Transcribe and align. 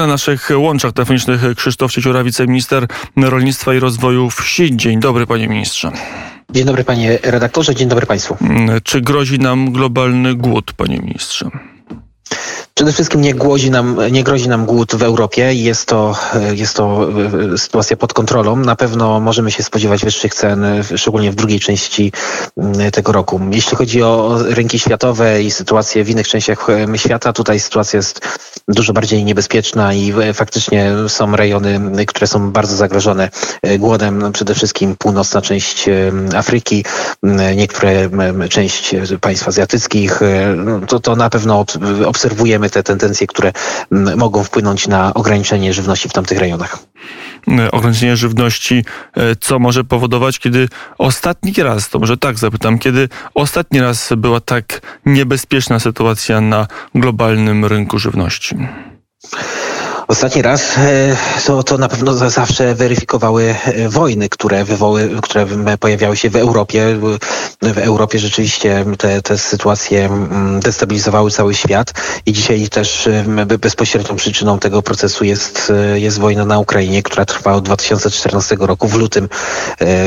Na 0.00 0.06
naszych 0.06 0.50
łączach 0.56 0.92
telefonicznych 0.92 1.42
Krzysztof 1.56 1.92
Cieciura, 1.92 2.24
wiceminister 2.24 2.86
rolnictwa 3.16 3.74
i 3.74 3.78
rozwoju 3.78 4.30
wsi. 4.30 4.76
Dzień 4.76 5.00
dobry, 5.00 5.26
panie 5.26 5.48
ministrze. 5.48 5.92
Dzień 6.50 6.64
dobry, 6.64 6.84
panie 6.84 7.18
redaktorze, 7.22 7.74
dzień 7.74 7.88
dobry 7.88 8.06
państwu. 8.06 8.36
Czy 8.84 9.00
grozi 9.00 9.38
nam 9.38 9.72
globalny 9.72 10.34
głód, 10.34 10.72
panie 10.72 10.98
ministrze? 10.98 11.50
Przede 12.80 12.92
wszystkim 12.92 13.20
nie, 13.20 13.34
grozi 13.34 13.70
nam, 13.70 13.96
nie 14.10 14.24
grozi 14.24 14.48
nam 14.48 14.66
głód 14.66 14.94
w 14.94 15.02
Europie. 15.02 15.54
Jest 15.54 15.88
to, 15.88 16.16
jest 16.54 16.76
to 16.76 17.08
e, 17.54 17.58
sytuacja 17.58 17.96
pod 17.96 18.12
kontrolą. 18.12 18.56
Na 18.56 18.76
pewno 18.76 19.20
możemy 19.20 19.50
się 19.50 19.62
spodziewać 19.62 20.04
wyższych 20.04 20.34
cen, 20.34 20.64
szczególnie 20.96 21.30
w 21.30 21.34
drugiej 21.34 21.60
części 21.60 22.12
tego 22.92 23.12
roku. 23.12 23.40
Jeśli 23.50 23.76
chodzi 23.76 24.02
o 24.02 24.38
rynki 24.48 24.78
światowe 24.78 25.42
i 25.42 25.50
sytuację 25.50 26.04
w 26.04 26.10
innych 26.10 26.28
częściach 26.28 26.66
świata, 26.96 27.32
tutaj 27.32 27.60
sytuacja 27.60 27.96
jest 27.96 28.20
dużo 28.68 28.92
bardziej 28.92 29.24
niebezpieczna 29.24 29.94
i 29.94 30.12
faktycznie 30.34 30.92
są 31.08 31.36
rejony, 31.36 32.06
które 32.06 32.26
są 32.26 32.50
bardzo 32.50 32.76
zagrożone 32.76 33.30
e, 33.62 33.78
głodem. 33.78 34.32
Przede 34.32 34.54
wszystkim 34.54 34.96
północna 34.98 35.42
część 35.42 35.88
e, 35.88 36.12
Afryki, 36.36 36.84
niektóre 37.56 38.10
część 38.50 38.94
państw 39.20 39.48
azjatyckich. 39.48 40.20
No, 40.56 40.80
to, 40.86 41.00
to 41.00 41.16
na 41.16 41.30
pewno 41.30 41.64
obserwujemy 42.06 42.19
te 42.72 42.82
tendencje, 42.82 43.26
które 43.26 43.52
mm, 43.92 44.18
mogą 44.18 44.44
wpłynąć 44.44 44.88
na 44.88 45.14
ograniczenie 45.14 45.72
żywności 45.72 46.08
w 46.08 46.12
tamtych 46.12 46.38
rejonach 46.38 46.78
e, 47.58 47.70
ograniczenie 47.70 48.16
żywności, 48.16 48.84
e, 49.16 49.36
co 49.40 49.58
może 49.58 49.84
powodować, 49.84 50.38
kiedy 50.38 50.68
ostatni 50.98 51.52
raz, 51.58 51.88
to 51.88 51.98
może 51.98 52.16
tak 52.16 52.38
zapytam, 52.38 52.78
kiedy 52.78 53.08
ostatni 53.34 53.80
raz 53.80 54.08
była 54.16 54.40
tak 54.40 54.80
niebezpieczna 55.06 55.78
sytuacja 55.78 56.40
na 56.40 56.66
globalnym 56.94 57.64
rynku 57.64 57.98
żywności? 57.98 58.56
Ostatni 60.10 60.42
raz 60.42 60.78
e, 60.78 61.16
to, 61.46 61.62
to 61.62 61.78
na 61.78 61.88
pewno 61.88 62.14
zawsze 62.14 62.74
weryfikowały 62.74 63.54
e, 63.64 63.88
wojny, 63.88 64.28
które, 64.28 64.64
wywoły, 64.64 65.10
które 65.22 65.46
pojawiały 65.80 66.16
się 66.16 66.30
w 66.30 66.36
Europie. 66.36 66.98
W 67.62 67.78
Europie 67.78 68.18
rzeczywiście 68.18 68.84
te, 68.98 69.22
te 69.22 69.38
sytuacje 69.38 70.06
mm, 70.06 70.60
destabilizowały 70.60 71.30
cały 71.30 71.54
świat 71.54 71.92
i 72.26 72.32
dzisiaj 72.32 72.68
też 72.68 73.08
bezpośrednią 73.60 74.16
przyczyną 74.16 74.58
tego 74.58 74.82
procesu 74.82 75.24
jest, 75.24 75.72
e, 75.94 76.00
jest 76.00 76.18
wojna 76.18 76.44
na 76.44 76.58
Ukrainie, 76.58 77.02
która 77.02 77.24
trwa 77.24 77.52
od 77.52 77.64
2014 77.64 78.56
roku. 78.60 78.88
W 78.88 78.94
lutym, 78.94 79.28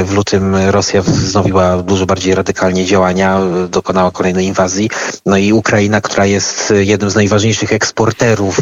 w 0.06 0.12
lutym 0.14 0.56
Rosja 0.56 1.02
wznowiła 1.02 1.78
dużo 1.78 2.06
bardziej 2.06 2.36
radykalnie 2.36 2.86
działania, 2.86 3.40
dokonała 3.70 4.12
kolejnej 4.12 4.46
inwazji. 4.46 4.90
No 5.26 5.38
i 5.38 5.54
Ukraina, 5.54 6.02
która 6.02 6.26
jest 6.26 6.74
jednym 6.78 7.10
z 7.10 7.16
najważniejszych 7.16 7.74
eksporterów 7.74 8.60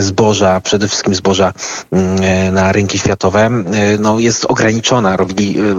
zboża, 0.00 0.25
zboża, 0.26 0.60
przede 0.60 0.88
wszystkim 0.88 1.14
zboża 1.14 1.52
mm, 1.92 2.16
e, 2.22 2.52
na 2.52 2.72
rynki 2.72 2.98
światowe, 2.98 3.40
e, 3.46 3.52
no 3.98 4.18
jest 4.18 4.44
ograniczona. 4.44 5.14
E, 5.14 5.16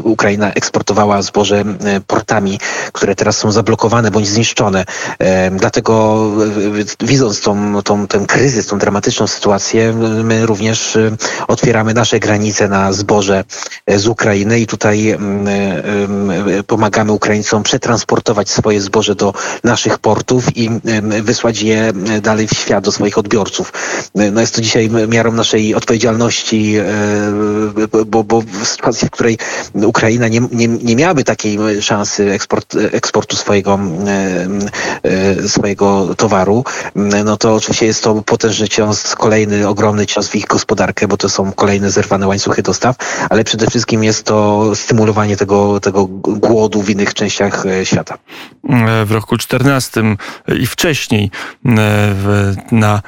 Ukraina 0.04 0.54
eksportowała 0.54 1.22
zboże 1.22 1.64
portami, 2.08 2.60
które 2.92 3.16
teraz 3.16 3.38
są 3.38 3.52
zablokowane 3.52 4.12
bądź 4.12 4.28
zniszczone. 4.28 4.86
Dlatego 5.52 6.26
widząc 7.00 7.42
tą, 7.42 7.84
tą, 7.84 8.08
ten 8.08 8.26
kryzys, 8.26 8.68
tą 8.68 8.78
dramatyczną 8.78 9.28
sytuację, 9.28 9.94
my 10.24 10.46
również 10.46 10.98
otwieramy 11.48 11.94
nasze 11.94 12.20
granice 12.20 12.68
na 12.68 12.94
zboże 12.94 13.44
z 13.88 14.08
Ukrainy 14.08 14.60
i 14.60 14.68
tutaj 14.68 15.18
pomagamy 16.68 17.12
Ukraińcom 17.12 17.64
przetransportować 17.64 18.50
swoje 18.50 18.82
zboże 18.82 19.16
do 19.16 19.34
naszych 19.64 20.00
portów 20.00 20.58
i 20.58 20.70
wysłać 21.22 21.62
je 21.62 21.94
dalej 22.22 22.48
w 22.48 22.54
świat 22.54 22.84
do 22.84 22.92
swoich 22.92 23.18
odbiorców. 23.18 23.74
No 24.38 24.42
jest 24.42 24.56
to 24.56 24.62
dzisiaj 24.62 24.90
miarą 25.08 25.32
naszej 25.32 25.76
odpowiedzialności, 25.76 26.76
e, 26.76 26.86
bo, 28.06 28.24
bo 28.24 28.42
w 28.42 28.68
sytuacji, 28.68 29.08
w 29.08 29.12
której 29.12 29.38
Ukraina 29.74 30.28
nie, 30.28 30.42
nie, 30.52 30.68
nie 30.68 30.96
miałaby 30.96 31.24
takiej 31.24 31.58
szansy 31.82 32.32
eksport, 32.32 32.76
eksportu 32.92 33.36
swojego, 33.36 33.80
e, 34.08 34.48
e, 35.04 35.48
swojego 35.48 36.16
towaru, 36.16 36.64
no 37.26 37.38
to 37.38 37.56
oczywiście 37.56 37.86
jest 37.86 38.04
to 38.04 38.22
potężny 38.22 38.68
cios, 38.68 39.16
kolejny 39.16 39.68
ogromny 39.68 40.06
cios 40.06 40.28
w 40.28 40.36
ich 40.36 40.46
gospodarkę, 40.46 41.08
bo 41.08 41.18
to 41.18 41.30
są 41.30 41.52
kolejne 41.52 41.92
zerwane 41.92 42.28
łańcuchy 42.28 42.62
dostaw, 42.62 42.96
ale 43.30 43.44
przede 43.44 43.68
wszystkim 43.68 44.04
jest 44.04 44.24
to 44.24 44.72
stymulowanie 44.76 45.38
tego, 45.38 45.80
tego 45.80 46.06
głodu 46.22 46.82
w 46.82 46.90
innych 46.90 47.14
częściach 47.14 47.64
świata. 47.84 48.18
W 49.06 49.12
roku 49.12 49.38
14 49.38 50.04
i 50.60 50.68
wcześniej 50.68 51.32
na 52.72 53.02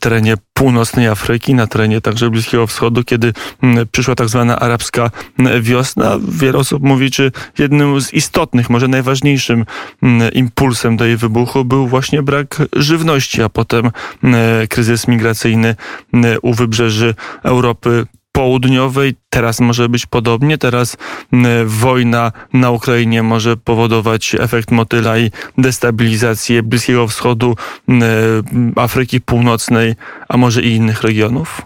terenie 0.00 0.31
północnej 0.54 1.08
Afryki, 1.08 1.54
na 1.54 1.66
terenie 1.66 2.00
także 2.00 2.30
Bliskiego 2.30 2.66
Wschodu, 2.66 3.04
kiedy 3.04 3.32
mm, 3.62 3.86
przyszła 3.92 4.14
tak 4.14 4.28
zwana 4.28 4.58
arabska 4.58 5.10
mm, 5.38 5.62
wiosna. 5.62 6.18
Wiele 6.28 6.58
osób 6.58 6.82
mówi, 6.82 7.10
czy 7.10 7.32
jednym 7.58 8.00
z 8.00 8.14
istotnych, 8.14 8.70
może 8.70 8.88
najważniejszym 8.88 9.64
mm, 10.02 10.32
impulsem 10.32 10.96
do 10.96 11.04
jej 11.04 11.16
wybuchu 11.16 11.64
był 11.64 11.86
właśnie 11.86 12.22
brak 12.22 12.62
żywności, 12.72 13.42
a 13.42 13.48
potem 13.48 13.90
kryzys 14.68 15.08
migracyjny 15.08 15.76
u 16.42 16.54
wybrzeży 16.54 17.14
Europy 17.42 18.06
południowej. 18.32 19.14
Teraz 19.30 19.60
może 19.60 19.88
być 19.88 20.06
podobnie. 20.06 20.58
Teraz 20.58 20.96
wojna 21.66 22.32
na 22.52 22.70
Ukrainie 22.70 23.22
może 23.22 23.56
powodować 23.56 24.36
efekt 24.40 24.70
motyla 24.70 25.18
i 25.18 25.30
destabilizację 25.58 26.62
Bliskiego 26.62 27.08
Wschodu, 27.08 27.56
Afryki 28.76 29.20
Północnej, 29.20 29.94
a 30.28 30.36
może 30.36 30.62
i 30.62 30.74
innych 30.74 31.02
regionów? 31.02 31.62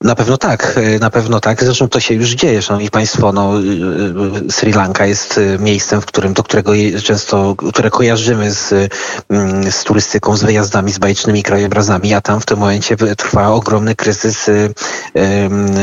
Na 0.00 0.14
pewno 0.14 0.36
tak, 0.36 0.74
e, 0.76 0.98
na 0.98 1.10
pewno 1.10 1.40
tak. 1.40 1.64
Zresztą 1.64 1.88
to 1.88 2.00
się 2.00 2.14
już 2.14 2.30
dzieje, 2.30 2.62
szanowni 2.62 2.90
państwo. 2.90 3.32
No, 3.32 3.52
e, 3.52 4.46
e, 4.46 4.50
Sri 4.50 4.72
Lanka 4.72 5.06
jest 5.06 5.40
miejscem, 5.58 6.00
w 6.00 6.06
którym, 6.06 6.34
do 6.34 6.42
którego 6.42 6.72
często, 7.04 7.54
które 7.72 7.90
kojarzymy 7.90 8.50
z, 8.50 8.92
mm, 9.28 9.72
z 9.72 9.84
turystyką, 9.84 10.36
z 10.36 10.44
wyjazdami, 10.44 10.92
z 10.92 10.98
bajecznymi 10.98 11.42
krajobrazami, 11.42 12.14
a 12.14 12.20
tam 12.20 12.40
w 12.40 12.46
tym 12.46 12.58
momencie 12.58 12.96
trwa 12.96 13.48
ogromny 13.48 13.94
kryzys 13.94 14.50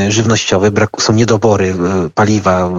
żywnościowy, 0.10 0.72
są 1.00 1.14
niedobory 1.14 1.76
paliwa, 2.16 2.70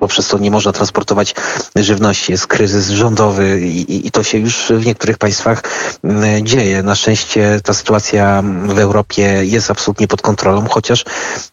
poprzez 0.00 0.28
to 0.28 0.38
nie 0.38 0.50
można 0.50 0.72
transportować 0.72 1.34
żywności. 1.76 2.32
Jest 2.32 2.46
kryzys 2.46 2.88
rządowy 2.90 3.60
i, 3.60 4.06
i 4.06 4.10
to 4.10 4.22
się 4.22 4.38
już 4.38 4.72
w 4.76 4.86
niektórych 4.86 5.18
państwach 5.18 5.62
mm, 6.04 6.46
dzieje. 6.46 6.82
Na 6.82 6.94
szczęście 6.94 7.60
ta 7.64 7.74
sytuacja 7.74 8.42
w 8.66 8.78
Europie 8.78 9.22
jest 9.44 9.70
absolutnie 9.70 10.08
pod 10.08 10.22
kontrolą, 10.22 10.66
chociaż 10.68 11.04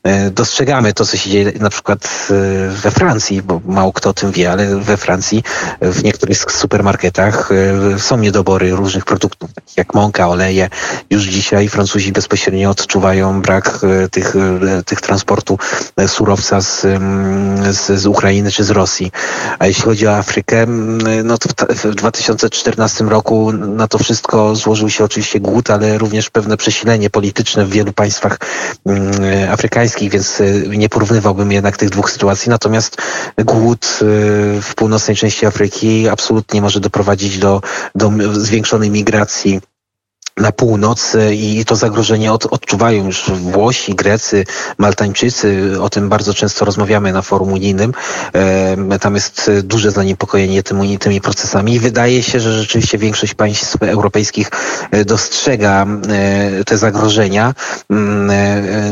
e, 0.04 0.32
dostrzegamy 0.32 0.94
to, 0.94 1.06
co 1.06 1.18
się 1.18 1.30
dzieje 1.30 1.52
na 1.60 1.70
przykład 1.70 2.28
e, 2.30 2.70
we 2.70 2.92
Francji, 2.92 3.42
bo 3.42 3.62
mało 3.66 3.94
kto 3.94 4.10
o 4.10 4.14
tym 4.14 4.32
wie, 4.32 4.52
ale 4.52 4.76
we 4.76 4.98
Francji 4.98 5.44
w 5.82 6.04
niektórych 6.04 6.52
supermarketach 6.52 7.52
e, 7.52 8.00
są 8.00 8.18
niedobory 8.18 8.72
różnych 8.72 9.06
produktów, 9.06 9.54
takich 9.54 9.78
jak 9.78 9.94
mąka, 9.94 10.28
oleje. 10.28 10.70
Już 11.10 11.24
dzisiaj 11.24 11.70
Francuzi 11.70 12.12
bezpośrednio 12.12 12.70
odczuwają 12.70 13.42
brak 13.42 13.80
tych, 14.12 14.34
tych 14.86 15.02
transportu 15.02 15.58
surowca 16.08 16.62
z, 16.62 16.82
z, 17.72 18.02
z 18.02 18.06
Ukrainy 18.06 18.35
Ukrainy 18.36 18.52
czy 18.52 18.64
z 18.64 18.70
Rosji. 18.70 19.12
A 19.60 19.68
jeśli 19.68 19.84
chodzi 19.84 20.08
o 20.08 20.18
Afrykę, 20.18 20.66
no 21.24 21.38
to 21.38 21.50
w 21.76 21.96
2014 21.96 23.04
roku 23.04 23.52
na 23.52 23.88
to 23.88 23.98
wszystko 23.98 24.56
złożył 24.56 24.90
się 24.90 25.04
oczywiście 25.04 25.40
głód, 25.40 25.70
ale 25.70 25.98
również 25.98 26.30
pewne 26.30 26.58
przesilenie 26.58 27.10
polityczne 27.10 27.66
w 27.66 27.70
wielu 27.70 27.94
państwach 27.94 28.40
afrykańskich, 29.50 30.12
więc 30.12 30.40
y, 30.40 30.68
nie 30.78 30.90
porównywałbym 30.90 31.52
jednak 31.52 31.78
tych 31.78 31.90
dwóch 31.90 32.12
sytuacji. 32.12 32.50
Natomiast 32.50 32.98
głód 33.38 33.86
y, 34.02 34.62
w 34.62 34.76
północnej 34.76 35.18
części 35.18 35.46
Afryki 35.46 36.10
absolutnie 36.10 36.62
może 36.62 36.80
doprowadzić 36.80 37.40
do, 37.40 37.62
do 37.96 38.12
zwiększonej 38.34 38.92
migracji 38.92 39.62
na 40.38 40.52
północ 40.52 41.16
e, 41.16 41.34
i 41.34 41.66
to 41.66 41.76
zagrożenie 41.76 42.34
od, 42.34 42.46
odczuwają 42.46 43.06
już 43.06 43.30
Włosi, 43.30 43.96
Grecy, 43.96 44.46
Maltańczycy. 44.78 45.76
O 45.82 45.90
tym 45.90 46.10
bardzo 46.10 46.34
często 46.34 46.66
rozmawiamy 46.66 47.14
na 47.14 47.22
forum 47.22 47.52
unijnym. 47.54 47.94
E, 48.34 49.00
tam 49.00 49.16
jest 49.16 49.52
duże 49.64 49.92
zaniepokojenie 49.92 50.64
tymi, 50.64 50.98
tymi 50.98 51.22
procesami 51.22 51.74
i 51.74 51.80
wydaje 51.80 52.24
się, 52.24 52.40
że 52.40 52.54
rzeczywiście 52.54 52.98
większość 52.98 53.34
państw 53.34 53.84
europejskich 53.84 54.52
e, 54.92 55.06
dostrzega 55.06 55.88
te 56.66 56.78
zagrożenia, 56.78 57.54
mm, 57.90 58.32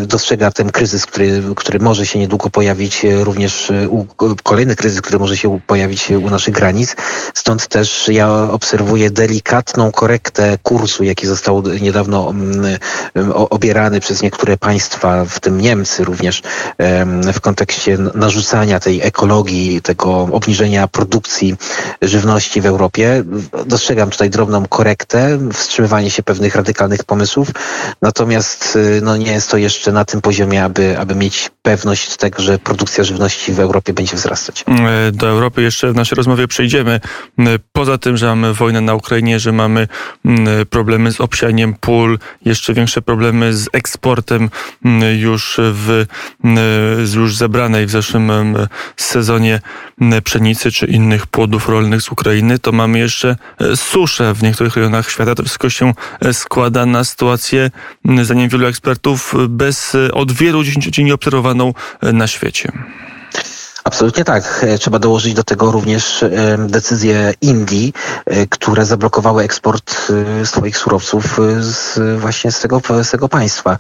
dostrzega 0.08 0.52
ten 0.52 0.72
kryzys, 0.72 1.06
który, 1.06 1.44
który 1.56 1.80
może 1.80 2.06
się 2.06 2.20
niedługo 2.20 2.50
pojawić 2.50 3.06
również, 3.24 3.72
u, 3.90 4.06
kolejny 4.44 4.76
kryzys, 4.76 5.02
który 5.02 5.20
może 5.20 5.38
się 5.38 5.60
pojawić 5.68 6.12
u 6.12 6.30
naszych 6.30 6.54
granic. 6.54 6.96
Stąd 7.34 7.68
też 7.68 8.08
ja 8.08 8.32
obserwuję 8.52 9.12
delikatną 9.12 9.92
korektę 9.92 10.58
kursu, 10.64 11.04
jaki 11.04 11.28
został 11.34 11.64
niedawno 11.82 12.34
obierany 13.50 14.00
przez 14.00 14.22
niektóre 14.22 14.58
państwa, 14.58 15.26
w 15.26 15.40
tym 15.40 15.62
Niemcy 15.62 16.04
również, 16.04 16.42
w 17.34 17.40
kontekście 17.42 17.98
narzucania 18.16 18.80
tej 18.80 19.02
ekologii, 19.02 19.82
tego 19.82 20.14
obniżenia 20.32 20.88
produkcji 20.88 21.56
żywności 22.02 22.62
w 22.62 22.66
Europie. 22.66 23.24
Dostrzegam 23.66 24.10
tutaj 24.10 24.30
drobną 24.30 24.66
korektę, 24.66 25.40
wstrzymywanie 25.54 26.12
się 26.12 26.24
pewnych 26.24 26.56
radykalnych 26.56 27.04
pomysłów, 27.04 27.48
natomiast 28.02 28.78
no, 29.02 29.18
nie 29.18 29.32
jest 29.32 29.52
to 29.52 29.58
jeszcze 29.58 29.92
na 29.92 30.06
tym 30.06 30.22
poziomie, 30.22 30.64
aby, 30.64 31.00
aby 31.00 31.16
mieć 31.16 31.52
pewność 31.62 32.18
tego, 32.18 32.42
że 32.42 32.60
produkcja 32.60 33.04
żywności 33.04 33.54
w 33.54 33.60
Europie 33.60 33.94
będzie 33.94 34.16
wzrastać. 34.16 34.66
Do 35.14 35.28
Europy 35.28 35.62
jeszcze 35.62 35.92
w 35.92 35.96
naszej 35.96 36.16
rozmowie 36.16 36.48
przejdziemy. 36.48 37.00
Poza 37.72 37.98
tym, 37.98 38.18
że 38.18 38.28
mamy 38.28 38.54
wojnę 38.54 38.82
na 38.82 38.94
Ukrainie, 38.96 39.40
że 39.40 39.52
mamy 39.52 39.88
problemy 40.70 41.12
z 41.12 41.22
obsianiem 41.24 41.74
pól, 41.80 42.20
jeszcze 42.46 42.74
większe 42.74 43.02
problemy 43.02 43.54
z 43.54 43.70
eksportem 43.74 44.50
już 45.18 45.60
w 45.60 46.06
już 47.16 47.38
zebranej 47.38 47.86
w 47.86 47.90
zeszłym 47.90 48.32
sezonie 48.98 49.60
pszenicy 50.24 50.72
czy 50.72 50.86
innych 50.86 51.28
płodów 51.28 51.70
rolnych 51.70 52.02
z 52.02 52.12
Ukrainy, 52.12 52.60
to 52.60 52.72
mamy 52.72 53.00
jeszcze 53.00 53.36
e, 53.60 53.78
suszę 53.78 54.34
w 54.34 54.44
niektórych 54.44 54.76
rejonach 54.76 55.10
świata. 55.10 55.36
To 55.36 55.44
wszystko 55.44 55.70
się 55.70 55.94
e, 56.20 56.34
składa 56.34 56.86
na 56.86 57.04
sytuację, 57.04 57.72
zdaniem 58.24 58.50
wielu 58.50 58.68
ekspertów, 58.68 59.34
bez 59.50 59.96
e, 59.96 60.12
od 60.12 60.32
wielu 60.32 60.64
dziesięcioleci 60.64 61.04
nieobserwowaną 61.04 61.74
na 62.02 62.28
świecie. 62.28 62.72
Absolutnie 63.94 64.24
tak. 64.24 64.66
E, 64.68 64.78
trzeba 64.78 65.00
dołożyć 65.00 65.34
do 65.34 65.44
tego 65.44 65.72
również 65.72 66.26
decyzje 66.58 67.34
Indii, 67.42 67.94
e, 68.26 68.48
które 68.48 68.86
zablokowały 68.86 69.44
eksport 69.44 70.12
e, 70.42 70.46
swoich 70.46 70.78
surowców 70.78 71.40
z, 71.60 72.00
właśnie 72.20 72.52
z 72.52 72.60
tego, 72.60 72.82
z 73.04 73.12
tego 73.12 73.30
państwa. 73.30 73.78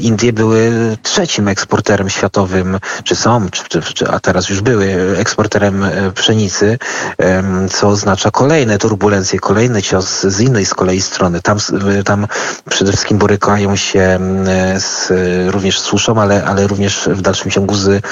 Indie 0.00 0.32
były 0.32 0.72
trzecim 1.02 1.48
eksporterem 1.48 2.10
światowym, 2.10 2.78
czy 3.04 3.16
są, 3.16 3.50
czy, 3.50 3.82
czy, 3.82 4.08
a 4.08 4.20
teraz 4.20 4.48
już 4.48 4.60
były 4.60 5.16
eksporterem 5.18 5.84
pszenicy, 6.14 6.78
co 7.70 7.88
oznacza 7.88 8.30
kolejne 8.30 8.78
turbulencje, 8.78 9.38
kolejny 9.38 9.82
cios 9.82 10.20
z 10.20 10.40
innej 10.40 10.64
z 10.64 10.74
kolei 10.74 11.00
strony. 11.00 11.40
Tam, 11.40 11.58
tam 12.04 12.26
przede 12.70 12.92
wszystkim 12.92 13.18
borykają 13.18 13.76
się 13.76 14.18
z, 14.78 15.12
również 15.50 15.80
z 15.80 15.82
suszą, 15.82 16.20
ale, 16.20 16.44
ale 16.44 16.66
również 16.66 17.08
w 17.12 17.20
dalszym 17.20 17.50
ciągu 17.50 17.74
z 17.74 18.02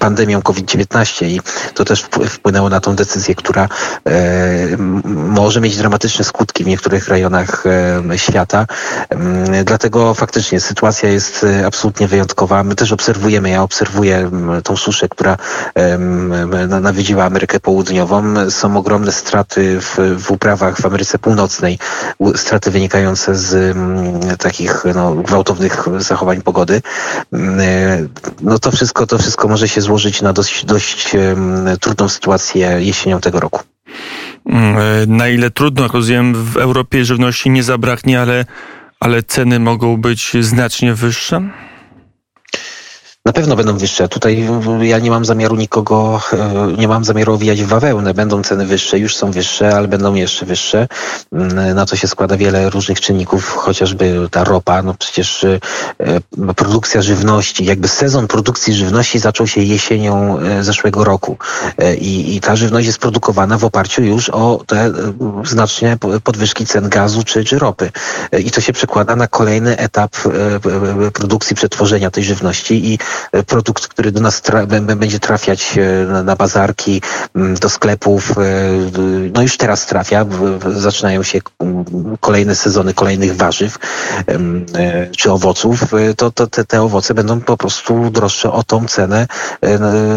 pandemią 0.00 0.42
COVID-19 0.42 1.26
i 1.26 1.40
to 1.74 1.84
też 1.84 2.02
wpłynęło 2.28 2.68
na 2.68 2.80
tą 2.80 2.96
decyzję, 2.96 3.34
która 3.34 3.68
e, 4.06 4.76
może 5.04 5.60
mieć 5.60 5.76
dramatyczne 5.76 6.24
skutki 6.24 6.64
w 6.64 6.66
niektórych 6.66 7.08
rejonach 7.08 7.64
e, 7.66 8.18
świata. 8.18 8.66
E, 9.08 9.64
dlatego 9.64 10.14
faktycznie 10.14 10.60
sytuacja 10.60 11.08
jest 11.08 11.44
e, 11.44 11.66
absolutnie 11.66 12.08
wyjątkowa. 12.08 12.64
My 12.64 12.74
też 12.74 12.92
obserwujemy, 12.92 13.50
ja 13.50 13.62
obserwuję 13.62 14.30
tą 14.64 14.76
suszę, 14.76 15.08
która 15.08 15.36
nawiedziła 16.80 17.24
Amerykę 17.24 17.60
Południową. 17.60 18.50
Są 18.50 18.76
ogromne 18.76 19.12
straty 19.12 19.80
w, 19.80 19.96
w 20.18 20.30
uprawach 20.30 20.80
w 20.80 20.86
Ameryce 20.86 21.18
Północnej, 21.18 21.78
straty 22.36 22.70
wynikające 22.70 23.34
z 23.34 23.76
takich 24.38 24.84
no, 24.94 25.14
gwałtownych 25.14 25.86
zachowań 25.98 26.42
pogody. 26.42 26.82
E, 27.32 28.06
no 28.40 28.58
to 28.58 28.70
wszystko, 28.70 29.06
to 29.06 29.18
wszystko 29.18 29.48
może 29.48 29.68
się 29.68 29.80
złożyć 29.90 30.22
na 30.22 30.32
dość, 30.32 30.64
dość 30.64 31.12
trudną 31.80 32.08
sytuację 32.08 32.76
jesienią 32.80 33.20
tego 33.20 33.40
roku. 33.40 33.62
Mm, 34.46 34.76
e, 34.76 35.06
na 35.06 35.28
ile 35.28 35.50
trudno, 35.50 35.82
jak 35.82 35.92
rozumiem, 35.92 36.34
w 36.34 36.56
Europie 36.56 37.04
żywności 37.04 37.50
nie 37.50 37.62
zabraknie, 37.62 38.20
ale, 38.20 38.44
ale 39.00 39.22
ceny 39.22 39.58
mogą 39.58 39.96
być 39.96 40.32
znacznie 40.40 40.94
wyższe? 40.94 41.50
Na 43.24 43.32
pewno 43.32 43.56
będą 43.56 43.78
wyższe. 43.78 44.08
Tutaj 44.08 44.48
ja 44.80 44.98
nie 44.98 45.10
mam 45.10 45.24
zamiaru 45.24 45.56
nikogo, 45.56 46.20
e, 46.32 46.72
nie 46.78 46.88
mam 46.88 47.04
zamiaru 47.04 47.34
owijać 47.34 47.62
w 47.62 47.68
bawełnę. 47.68 48.14
Będą 48.14 48.42
ceny 48.42 48.66
wyższe, 48.66 48.98
już 48.98 49.16
są 49.16 49.30
wyższe, 49.30 49.76
ale 49.76 49.88
będą 49.88 50.14
jeszcze 50.14 50.46
wyższe. 50.46 50.88
Mm, 51.32 51.74
na 51.74 51.86
to 51.86 51.96
się 51.96 52.08
składa 52.08 52.36
wiele 52.36 52.70
różnych 52.70 53.00
czynników, 53.00 53.48
chociażby 53.48 54.28
ta 54.30 54.44
ropa. 54.44 54.82
No 54.82 54.94
przecież 54.94 55.44
e, 55.44 55.60
produkcja 56.56 57.02
żywności, 57.02 57.64
jakby 57.64 57.88
sezon 57.88 58.26
produkcji 58.26 58.74
żywności 58.74 59.18
zaczął 59.18 59.46
się 59.46 59.60
jesienią 59.60 60.38
e, 60.38 60.64
zeszłego 60.64 61.04
roku. 61.04 61.36
I, 61.98 62.36
i 62.36 62.40
ta 62.40 62.56
żywność 62.56 62.86
jest 62.86 62.98
produkowana 62.98 63.58
w 63.58 63.64
oparciu 63.64 64.02
już 64.02 64.30
o 64.30 64.60
te 64.66 64.92
znacznie 65.44 65.98
podwyżki 66.24 66.66
cen 66.66 66.88
gazu 66.88 67.22
czy, 67.24 67.44
czy 67.44 67.58
ropy. 67.58 67.90
I 68.38 68.50
to 68.50 68.60
się 68.60 68.72
przekłada 68.72 69.16
na 69.16 69.26
kolejny 69.26 69.76
etap 69.78 70.16
produkcji, 71.12 71.56
przetworzenia 71.56 72.10
tej 72.10 72.24
żywności 72.24 72.92
i 72.92 72.98
produkt, 73.46 73.88
który 73.88 74.12
do 74.12 74.20
nas 74.20 74.42
tra 74.42 74.66
będzie 74.96 75.20
trafiać 75.20 75.78
e, 75.78 76.22
na 76.22 76.36
bazarki, 76.36 77.02
do 77.60 77.68
sklepów, 77.68 78.38
e, 78.38 78.42
no 79.34 79.42
już 79.42 79.56
teraz 79.56 79.86
trafia, 79.86 80.26
zaczynają 80.76 81.22
się 81.22 81.38
kolejne 82.20 82.54
sezony 82.56 82.94
kolejnych 82.94 83.36
warzyw 83.36 83.78
e, 84.28 85.10
czy 85.16 85.32
owoców, 85.32 85.84
to, 86.16 86.30
to 86.30 86.46
te, 86.46 86.64
te 86.64 86.82
owoce 86.82 87.14
będą 87.14 87.40
po 87.40 87.56
prostu 87.56 88.10
droższe 88.10 88.52
o 88.52 88.62
tą 88.62 88.86
cenę, 88.86 89.26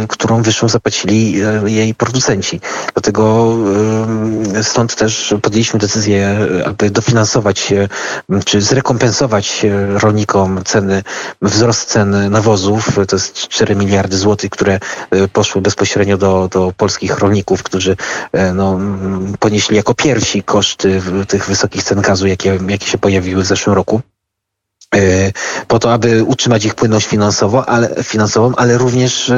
którą 0.10 0.42
wyższą 0.42 0.70
zapłacili 0.70 1.36
jej 1.66 1.96
producenci. 1.96 2.62
Dlatego 2.94 3.56
stąd 4.62 4.96
też 4.96 5.36
podjęliśmy 5.42 5.80
decyzję, 5.80 6.38
aby 6.66 6.90
dofinansować 6.90 7.74
czy 8.46 8.62
zrekompensować 8.62 9.66
rolnikom 9.94 10.62
ceny, 10.66 11.04
wzrost 11.42 11.90
cen 11.90 12.32
nawozów, 12.32 12.83
to 13.08 13.16
jest 13.16 13.34
4 13.34 13.76
miliardy 13.76 14.18
złotych, 14.18 14.50
które 14.50 14.80
e, 15.12 15.28
poszły 15.28 15.62
bezpośrednio 15.62 16.18
do, 16.18 16.50
do 16.52 16.74
polskich 16.78 17.18
rolników, 17.20 17.64
którzy 17.64 17.98
e, 18.32 18.54
no, 18.54 18.80
ponieśli 19.40 19.76
jako 19.76 19.94
pierwsi 19.94 20.44
koszty 20.44 21.02
tych 21.28 21.48
wysokich 21.48 21.84
cen 21.84 22.02
gazu, 22.02 22.28
jakie, 22.28 22.60
jakie 22.68 22.88
się 22.88 22.98
pojawiły 22.98 23.44
w 23.44 23.46
zeszłym 23.46 23.76
roku 23.76 24.02
e, 24.96 25.32
po 25.68 25.80
to, 25.80 25.94
aby 25.94 26.24
utrzymać 26.24 26.66
ich 26.66 26.76
płynność 26.76 27.08
finansowo, 27.08 27.70
ale, 27.70 28.04
finansową, 28.04 28.56
ale 28.56 28.78
również 28.78 29.32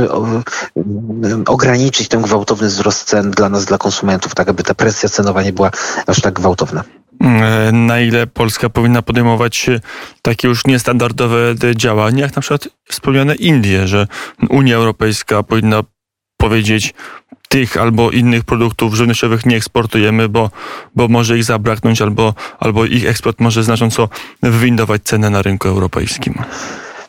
ograniczyć 1.47 2.07
ten 2.07 2.21
gwałtowny 2.21 2.67
wzrost 2.67 3.03
cen 3.03 3.31
dla 3.31 3.49
nas, 3.49 3.65
dla 3.65 3.77
konsumentów, 3.77 4.35
tak 4.35 4.49
aby 4.49 4.63
ta 4.63 4.73
presja 4.73 5.09
cenowa 5.09 5.43
nie 5.43 5.53
była 5.53 5.71
aż 6.07 6.21
tak 6.21 6.33
gwałtowna. 6.33 6.83
E, 7.25 7.71
na 7.71 7.99
ile 7.99 8.27
Polska 8.27 8.69
powinna 8.69 9.01
podejmować 9.01 9.69
takie 10.21 10.47
już 10.47 10.65
niestandardowe 10.65 11.55
działania, 11.75 12.23
jak 12.23 12.35
na 12.35 12.41
przykład 12.41 12.67
wspomniane 12.89 13.35
Indie, 13.35 13.87
że 13.87 14.07
Unia 14.49 14.75
Europejska 14.75 15.43
powinna 15.43 15.83
powiedzieć, 16.37 16.93
tych 17.49 17.77
albo 17.77 18.11
innych 18.11 18.43
produktów 18.43 18.95
żywnościowych 18.95 19.45
nie 19.45 19.57
eksportujemy, 19.57 20.29
bo, 20.29 20.51
bo 20.95 21.07
może 21.07 21.37
ich 21.37 21.43
zabraknąć, 21.43 22.01
albo, 22.01 22.33
albo 22.59 22.85
ich 22.85 23.05
eksport 23.05 23.39
może 23.39 23.63
znacząco 23.63 24.09
wywindować 24.43 25.03
cenę 25.03 25.29
na 25.29 25.41
rynku 25.41 25.67
europejskim. 25.67 26.33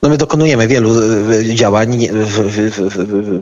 No 0.07 0.11
my 0.11 0.17
dokonujemy 0.17 0.69
wielu 0.69 0.91
e, 1.31 1.55
działań. 1.55 2.09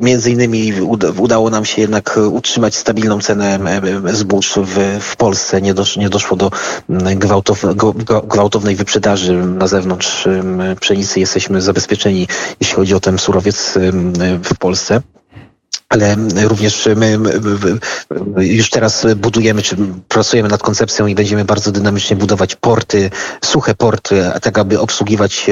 Między 0.00 0.30
innymi 0.30 0.72
udało 1.18 1.50
nam 1.50 1.64
się 1.64 1.80
jednak 1.82 2.20
utrzymać 2.30 2.76
stabilną 2.76 3.20
cenę 3.20 3.58
zbóż 4.12 4.58
w, 4.62 4.98
w 5.00 5.16
Polsce. 5.16 5.62
Nie, 5.62 5.74
dosz, 5.74 5.96
nie 5.96 6.08
doszło 6.08 6.36
do 6.36 6.50
gwałtow, 7.16 7.64
gwałtownej 8.28 8.76
wyprzedaży 8.76 9.32
na 9.32 9.66
zewnątrz 9.66 10.28
pszenicy. 10.80 11.20
Jesteśmy 11.20 11.62
zabezpieczeni, 11.62 12.28
jeśli 12.60 12.76
chodzi 12.76 12.94
o 12.94 13.00
ten 13.00 13.18
surowiec 13.18 13.78
w 14.44 14.58
Polsce 14.58 15.00
ale 15.94 16.16
również 16.48 16.88
my 16.96 17.18
już 18.38 18.70
teraz 18.70 19.06
budujemy, 19.16 19.62
czy 19.62 19.76
pracujemy 20.08 20.48
nad 20.48 20.62
koncepcją 20.62 21.06
i 21.06 21.14
będziemy 21.14 21.44
bardzo 21.44 21.72
dynamicznie 21.72 22.16
budować 22.16 22.56
porty, 22.56 23.10
suche 23.44 23.74
porty, 23.74 24.30
tak 24.42 24.58
aby 24.58 24.80
obsługiwać 24.80 25.46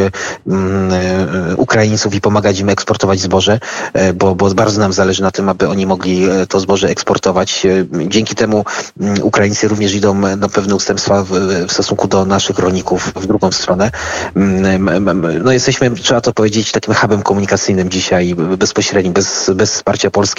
mm, 0.47 0.93
e, 0.93 1.57
Ukraińców 1.57 2.15
i 2.15 2.21
pomagać 2.21 2.61
im 2.61 2.69
eksportować 2.69 3.21
zboże, 3.21 3.61
e, 3.93 4.13
bo, 4.13 4.35
bo 4.35 4.55
bardzo 4.55 4.81
nam 4.81 4.93
zależy 4.93 5.23
na 5.23 5.31
tym, 5.31 5.49
aby 5.49 5.69
oni 5.69 5.87
mogli 5.87 6.25
e, 6.25 6.47
to 6.47 6.61
zboże 6.61 6.89
eksportować. 6.89 7.67
Dzięki 8.09 8.35
temu 8.35 8.65
mm, 9.01 9.23
Ukraińcy 9.23 9.69
również 9.69 9.95
idą 9.95 10.15
na 10.37 10.49
pewne 10.49 10.75
ustępstwa 10.75 11.25
w, 11.25 11.31
w 11.69 11.73
stosunku 11.73 12.09
do 12.09 12.25
naszych 12.25 12.59
rolników 12.59 13.13
w 13.17 13.27
drugą 13.27 13.53
stronę. 13.53 13.91
Mm, 14.37 15.43
no 15.45 15.53
jesteśmy, 15.53 15.91
trzeba 15.91 16.21
to 16.21 16.33
powiedzieć, 16.33 16.73
takim 16.73 16.95
hubem 16.95 17.23
komunikacyjnym 17.23 17.91
dzisiaj 17.91 18.35
bezpośrednim, 18.35 19.13
bez, 19.13 19.51
bez 19.55 19.73
wsparcia 19.73 20.11
Polski 20.11 20.32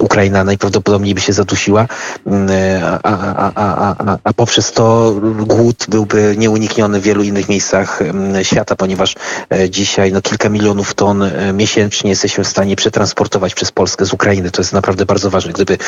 Ukraina 0.00 0.44
najprawdopodobniej 0.44 1.14
by 1.14 1.20
się 1.20 1.32
zadusiła, 1.32 1.86
a, 3.02 3.52
a, 3.52 3.52
a, 3.54 4.18
a, 4.24 4.32
poprzez 4.32 4.72
to 4.72 5.14
głód 5.46 5.86
byłby 5.88 6.34
nieunikniony 6.38 7.00
w 7.00 7.02
wielu 7.02 7.22
innych 7.22 7.48
miejscach 7.48 8.00
świata, 8.42 8.76
ponieważ 8.76 9.14
dzisiaj 9.70 10.12
no, 10.12 10.22
kilka 10.22 10.48
milionów 10.48 10.94
ton 10.94 11.24
miesięcznie 11.52 12.10
jesteśmy 12.10 12.44
w 12.44 12.48
stanie 12.48 12.76
przetransportować 12.76 13.54
przez 13.54 13.72
Polskę 13.72 14.06
z 14.06 14.12
Ukrainy. 14.12 14.50
To 14.50 14.62
jest 14.62 14.72
naprawdę 14.72 15.06
bardzo 15.06 15.30
ważne. 15.30 15.52
Gdyby 15.52 15.78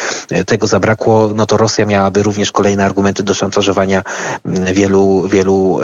tego 0.47 0.67
zabrakło, 0.67 1.31
no 1.35 1.47
to 1.47 1.57
Rosja 1.57 1.87
miałaby 1.87 2.23
również 2.23 2.53
kolejne 2.53 2.85
argumenty 2.85 3.23
do 3.23 3.35
szantażowania 3.35 4.03
wielu, 4.73 5.29
wielu, 5.29 5.81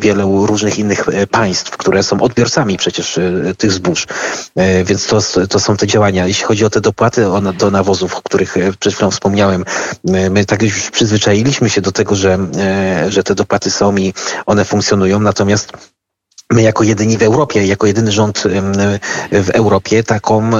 wielu 0.00 0.46
różnych 0.46 0.78
innych 0.78 1.08
e, 1.08 1.26
państw, 1.26 1.76
które 1.76 2.02
są 2.02 2.20
odbiorcami 2.20 2.76
przecież 2.76 3.18
e, 3.18 3.54
tych 3.58 3.72
zbóż. 3.72 4.06
E, 4.56 4.84
więc 4.84 5.06
to, 5.06 5.18
to 5.48 5.60
są 5.60 5.76
te 5.76 5.86
działania. 5.86 6.26
Jeśli 6.26 6.44
chodzi 6.44 6.64
o 6.64 6.70
te 6.70 6.77
dopłaty 6.80 7.24
do 7.58 7.70
nawozów, 7.70 8.16
o 8.16 8.22
których 8.22 8.54
przed 8.78 8.94
chwilą 8.94 9.10
wspomniałem, 9.10 9.64
my 10.04 10.44
tak 10.44 10.62
już 10.62 10.90
przyzwyczailiśmy 10.90 11.70
się 11.70 11.80
do 11.80 11.92
tego, 11.92 12.14
że, 12.14 12.38
że 13.08 13.22
te 13.24 13.34
dopłaty 13.34 13.70
są 13.70 13.96
i 13.96 14.14
one 14.46 14.64
funkcjonują, 14.64 15.20
natomiast 15.20 15.72
My 16.52 16.62
jako 16.62 16.84
jedyni 16.84 17.18
w 17.18 17.22
Europie, 17.22 17.66
jako 17.66 17.86
jedyny 17.86 18.12
rząd 18.12 18.42
w 19.30 19.50
Europie 19.50 20.02
taką, 20.02 20.50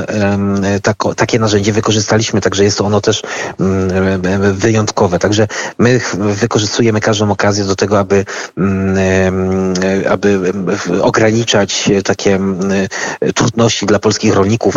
tako, 0.82 1.14
takie 1.14 1.38
narzędzie 1.38 1.72
wykorzystaliśmy, 1.72 2.40
także 2.40 2.64
jest 2.64 2.80
ono 2.80 3.00
też 3.00 3.22
wyjątkowe. 4.52 5.18
Także 5.18 5.48
my 5.78 6.00
wykorzystujemy 6.14 7.00
każdą 7.00 7.30
okazję 7.30 7.64
do 7.64 7.76
tego, 7.76 7.98
aby, 7.98 8.24
aby 10.10 10.52
ograniczać 11.02 11.90
takie 12.04 12.40
trudności 13.34 13.86
dla 13.86 13.98
polskich 13.98 14.34
rolników. 14.34 14.76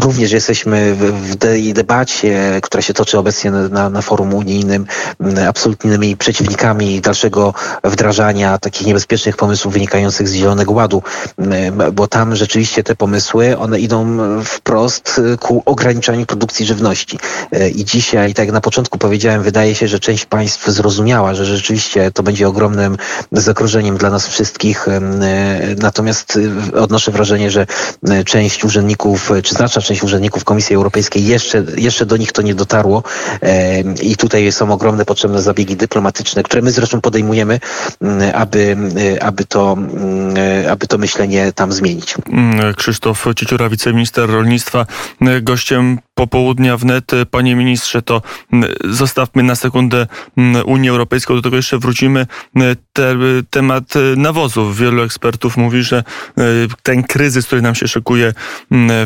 Również 0.00 0.32
jesteśmy 0.32 0.94
w 0.94 1.34
debacie, 1.72 2.60
która 2.62 2.82
się 2.82 2.94
toczy 2.94 3.18
obecnie 3.18 3.50
na, 3.50 3.90
na 3.90 4.02
forum 4.02 4.34
unijnym, 4.34 4.86
absolutnymi 5.48 6.16
przeciwnikami 6.16 7.00
dalszego 7.00 7.54
wdrażania 7.84 8.58
takich 8.58 8.86
niebezpiecznych 8.86 9.36
pomysłów 9.36 9.74
wynikających 9.74 10.05
wynikających 10.06 10.28
z 10.28 10.34
Zielonego 10.34 10.72
Ładu, 10.72 11.02
bo 11.92 12.08
tam 12.08 12.36
rzeczywiście 12.36 12.82
te 12.82 12.96
pomysły, 12.96 13.58
one 13.58 13.80
idą 13.80 14.18
wprost 14.44 15.20
ku 15.40 15.62
ograniczaniu 15.64 16.26
produkcji 16.26 16.66
żywności. 16.66 17.18
E, 17.52 17.68
I 17.68 17.84
dzisiaj, 17.84 18.34
tak 18.34 18.46
jak 18.46 18.54
na 18.54 18.60
początku 18.60 18.98
powiedziałem, 18.98 19.42
wydaje 19.42 19.74
się, 19.74 19.88
że 19.88 19.98
część 19.98 20.24
państw 20.24 20.66
zrozumiała, 20.68 21.34
że 21.34 21.44
rzeczywiście 21.44 22.10
to 22.10 22.22
będzie 22.22 22.48
ogromnym 22.48 22.96
zagrożeniem 23.32 23.96
dla 23.96 24.10
nas 24.10 24.28
wszystkich. 24.28 24.88
E, 24.88 25.00
natomiast 25.78 26.38
odnoszę 26.74 27.10
wrażenie, 27.10 27.50
że 27.50 27.66
część 28.26 28.64
urzędników, 28.64 29.32
czy 29.42 29.54
znaczna 29.54 29.82
część 29.82 30.02
urzędników 30.02 30.44
Komisji 30.44 30.76
Europejskiej 30.76 31.26
jeszcze, 31.26 31.64
jeszcze 31.76 32.06
do 32.06 32.16
nich 32.16 32.32
to 32.32 32.42
nie 32.42 32.54
dotarło 32.54 33.02
i 34.02 34.16
tutaj 34.16 34.52
są 34.52 34.72
ogromne 34.72 35.04
potrzebne 35.04 35.42
zabiegi 35.42 35.76
dyplomatyczne, 35.76 36.42
które 36.42 36.62
my 36.62 36.70
zresztą 36.70 37.00
podejmujemy, 37.00 37.60
aby, 38.34 38.76
aby 39.20 39.44
to 39.44 39.66
Mm, 39.66 39.95
aby 40.70 40.86
to 40.86 40.98
myślenie 40.98 41.52
tam 41.52 41.72
zmienić. 41.72 42.14
Mm, 42.28 42.74
Krzysztof 42.74 43.26
Cieciura, 43.36 43.68
wiceminister 43.68 44.30
rolnictwa, 44.30 44.86
e, 45.20 45.40
gościem 45.40 45.98
popołudnia 46.14 46.76
wnet. 46.76 47.12
Panie 47.30 47.56
ministrze, 47.56 48.02
to 48.02 48.22
mm, 48.52 48.72
zostawmy 48.84 49.42
na 49.42 49.56
sekundę 49.56 50.06
Unię 50.64 50.90
Europejską, 50.90 51.34
do 51.34 51.42
tego 51.42 51.56
jeszcze 51.56 51.78
wrócimy. 51.78 52.26
Te, 52.92 53.14
temat 53.50 53.94
nawozów. 54.16 54.78
Wielu 54.78 55.02
ekspertów 55.02 55.56
mówi, 55.56 55.82
że 55.82 55.98
e, 55.98 56.42
ten 56.82 57.02
kryzys, 57.02 57.46
który 57.46 57.62
nam 57.62 57.74
się 57.74 57.88
szykuje 57.88 58.32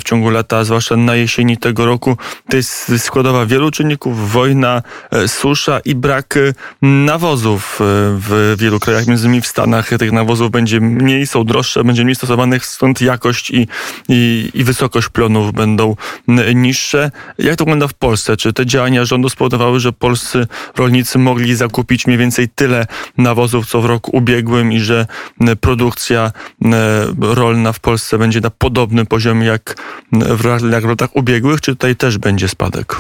w 0.01 0.05
ciągu 0.05 0.31
lata, 0.31 0.65
zwłaszcza 0.65 0.97
na 0.97 1.15
jesieni 1.15 1.57
tego 1.57 1.87
roku, 1.87 2.17
to 2.49 2.57
jest 2.57 2.93
składowa 2.99 3.47
wielu 3.47 3.71
czynników. 3.71 4.33
Wojna, 4.33 4.83
susza 5.27 5.81
i 5.85 5.95
brak 5.95 6.39
nawozów 6.83 7.79
w 8.29 8.55
wielu 8.59 8.81
krajach, 8.81 9.07
między 9.07 9.27
innymi 9.27 9.43
w 9.43 9.47
Stanach. 9.47 9.91
Tych 9.99 10.13
nawozów 10.13 10.51
będzie 10.51 10.80
mniej, 10.81 11.27
są 11.27 11.45
droższe, 11.45 11.85
będzie 11.85 12.05
mniej 12.05 12.15
stosowanych, 12.15 12.67
stąd 12.67 13.01
jakość 13.01 13.51
i, 13.51 13.69
i, 14.09 14.51
i 14.55 14.65
wysokość 14.65 15.09
plonów 15.09 15.53
będą 15.53 15.97
niższe. 16.55 17.11
Jak 17.39 17.57
to 17.57 17.65
wygląda 17.65 17.89
w 17.89 17.95
Polsce? 17.95 18.37
Czy 18.37 18.53
te 18.53 18.67
działania 18.67 19.05
rządu 19.05 19.29
spowodowały, 19.29 19.81
że 19.81 19.93
polscy 19.93 20.47
rolnicy 20.77 21.19
mogli 21.19 21.55
zakupić 21.55 22.07
mniej 22.07 22.19
więcej 22.19 22.49
tyle 22.49 22.87
nawozów, 23.19 23.67
co 23.67 23.81
w 23.81 23.85
roku 23.85 24.17
ubiegłym 24.17 24.73
i 24.73 24.81
że 24.81 25.07
produkcja 25.61 26.33
rolna 27.21 27.73
w 27.73 27.81
Polsce 27.81 28.19
będzie 28.19 28.41
na 28.41 28.51
podobnym 28.51 29.07
poziomie 29.07 29.47
jak 29.47 29.75
w, 30.13 30.85
latach 30.85 31.17
ubiegłych, 31.17 31.61
czy 31.61 31.73
tutaj 31.73 31.97
też 31.97 32.19
będzie 32.19 32.49
spadek? 32.49 32.97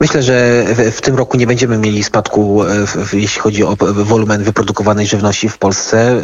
Myślę, 0.00 0.22
że 0.22 0.64
w 0.92 1.00
tym 1.00 1.16
roku 1.16 1.36
nie 1.36 1.46
będziemy 1.46 1.78
mieli 1.78 2.04
spadku, 2.04 2.64
e, 2.64 2.68
jeśli 3.12 3.40
chodzi 3.40 3.64
o 3.64 3.76
wolumen 3.78 4.42
wyprodukowanej 4.42 5.06
żywności 5.06 5.48
w 5.48 5.58
Polsce. 5.58 5.98
E, 5.98 6.20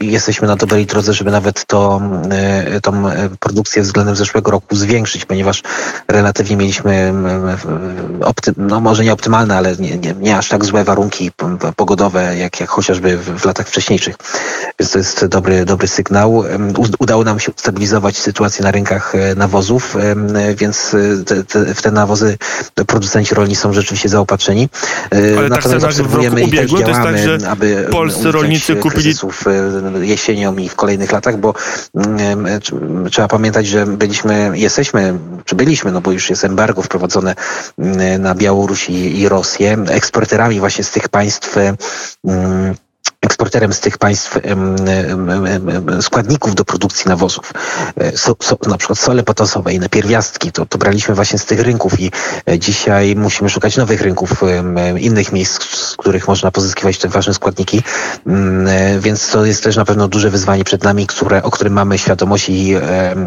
jesteśmy 0.00 0.48
na 0.48 0.56
dobrej 0.56 0.86
drodze, 0.86 1.14
żeby 1.14 1.30
nawet 1.30 1.64
to, 1.64 2.00
e, 2.30 2.80
tą 2.80 3.04
produkcję 3.40 3.82
względem 3.82 4.16
zeszłego 4.16 4.50
roku 4.50 4.76
zwiększyć, 4.76 5.24
ponieważ 5.24 5.62
relatywnie 6.08 6.56
mieliśmy, 6.56 7.12
no 8.56 8.80
może 8.80 9.04
nie 9.04 9.12
optymalne, 9.12 9.56
ale 9.56 9.76
nie, 9.76 9.98
nie, 9.98 10.14
nie 10.14 10.36
aż 10.36 10.48
tak 10.48 10.64
złe 10.64 10.84
warunki 10.84 11.30
pogodowe, 11.76 12.36
jak, 12.36 12.60
jak 12.60 12.70
chociażby 12.70 13.18
w, 13.18 13.44
latach 13.44 13.68
wcześniejszych. 13.68 14.16
Więc 14.78 14.92
to 14.92 14.98
jest 14.98 15.26
dobry, 15.26 15.64
dobry 15.64 15.88
sygnał. 15.88 16.44
Udało 16.98 17.24
nam 17.24 17.40
się 17.40 17.52
ustabilizować 17.52 18.18
sytuację 18.18 18.64
na 18.64 18.70
rynkach 18.70 19.12
nawozów, 19.36 19.96
więc 20.56 20.96
te, 21.26 21.44
te, 21.44 21.74
w 21.74 21.82
te 21.82 21.90
nawozy 21.90 22.38
producenci 22.86 23.15
producenci 23.16 23.34
rolni 23.34 23.56
są 23.56 23.72
rzeczywiście 23.72 24.08
zaopatrzeni. 24.08 24.68
E, 25.12 25.38
Ale 25.38 25.48
Natomiast 25.48 25.84
tak 25.84 25.94
samo 25.94 26.06
jak 26.06 26.10
w 26.10 26.14
roku 26.14 26.44
ubiegłym, 26.44 26.82
to 26.82 26.88
jest 26.88 27.02
tak, 27.02 27.18
że 27.18 27.38
aby 27.50 27.88
polscy 27.90 28.32
rolnicy 28.32 28.76
kupili... 28.76 29.14
E, 29.46 30.06
jesienią 30.06 30.56
i 30.56 30.68
w 30.68 30.74
kolejnych 30.74 31.12
latach, 31.12 31.36
bo 31.36 31.54
mm, 31.94 32.46
e, 32.46 32.60
trzeba 33.10 33.28
pamiętać, 33.28 33.66
że 33.66 33.86
byliśmy, 33.86 34.50
jesteśmy, 34.54 35.18
czy 35.44 35.54
byliśmy, 35.54 35.92
no 35.92 36.00
bo 36.00 36.12
już 36.12 36.30
jest 36.30 36.44
embargo 36.44 36.82
wprowadzone 36.82 37.34
mm, 37.78 38.22
na 38.22 38.34
Białoruś 38.34 38.90
i, 38.90 39.20
i 39.20 39.28
Rosję, 39.28 39.76
eksporterami 39.88 40.60
właśnie 40.60 40.84
z 40.84 40.90
tych 40.90 41.08
państw 41.08 41.56
mm, 42.24 42.74
eksporterem 43.36 43.72
z 43.72 43.80
tych 43.80 43.98
państw 43.98 44.38
składników 46.00 46.54
do 46.54 46.64
produkcji 46.64 47.08
nawozów. 47.08 47.52
E, 47.96 48.16
so, 48.16 48.36
so, 48.40 48.56
na 48.66 48.78
przykład 48.78 48.98
sole 48.98 49.22
potasowe 49.22 49.72
i 49.72 49.78
napierwiastki, 49.78 50.52
to, 50.52 50.66
to 50.66 50.78
braliśmy 50.78 51.14
właśnie 51.14 51.38
z 51.38 51.44
tych 51.44 51.60
rynków 51.60 52.00
i 52.00 52.10
e, 52.48 52.58
dzisiaj 52.58 53.16
musimy 53.16 53.50
szukać 53.50 53.76
nowych 53.76 54.00
rynków, 54.00 54.42
innych 54.98 55.32
miejsc, 55.32 55.62
z 55.62 55.96
których 55.96 56.28
można 56.28 56.50
pozyskiwać 56.50 56.98
te 56.98 57.08
ważne 57.08 57.34
składniki, 57.34 57.82
mm, 58.26 58.68
e, 58.68 59.00
więc 59.00 59.30
to 59.30 59.44
jest 59.44 59.64
też 59.64 59.76
na 59.76 59.84
pewno 59.84 60.08
duże 60.08 60.30
wyzwanie 60.30 60.64
przed 60.64 60.84
nami, 60.84 61.06
które, 61.06 61.42
o 61.42 61.50
którym 61.50 61.72
mamy 61.72 61.98
świadomość 61.98 62.48
i 62.48 62.74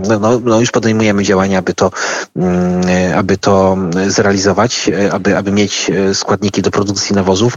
no, 0.08 0.20
no, 0.20 0.40
no 0.44 0.60
już 0.60 0.72
podejmujemy 0.72 1.24
działania, 1.24 1.60
aby 1.60 1.74
to, 1.74 1.92
mm, 2.36 2.82
aby 3.18 3.38
to 3.38 3.78
zrealizować, 4.08 4.92
aby, 5.12 5.38
aby 5.38 5.52
mieć 5.52 5.92
składniki 6.14 6.62
do 6.62 6.72
produkcji 6.72 7.16
nawozów. 7.16 7.54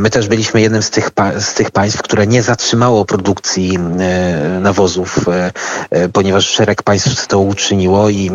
My 0.00 0.10
też 0.10 0.28
byliśmy 0.28 0.60
jednym 0.60 0.82
z 0.82 0.90
tych, 0.90 1.10
z 1.38 1.54
tych 1.54 1.70
państw, 1.70 1.81
które 1.90 2.26
nie 2.26 2.42
zatrzymało 2.42 3.04
produkcji 3.04 3.78
e, 3.78 4.60
nawozów, 4.60 5.28
e, 5.28 5.52
e, 5.90 6.08
ponieważ 6.08 6.48
szereg 6.48 6.82
państw 6.82 7.26
to 7.26 7.40
uczyniło 7.40 8.10
i 8.10 8.30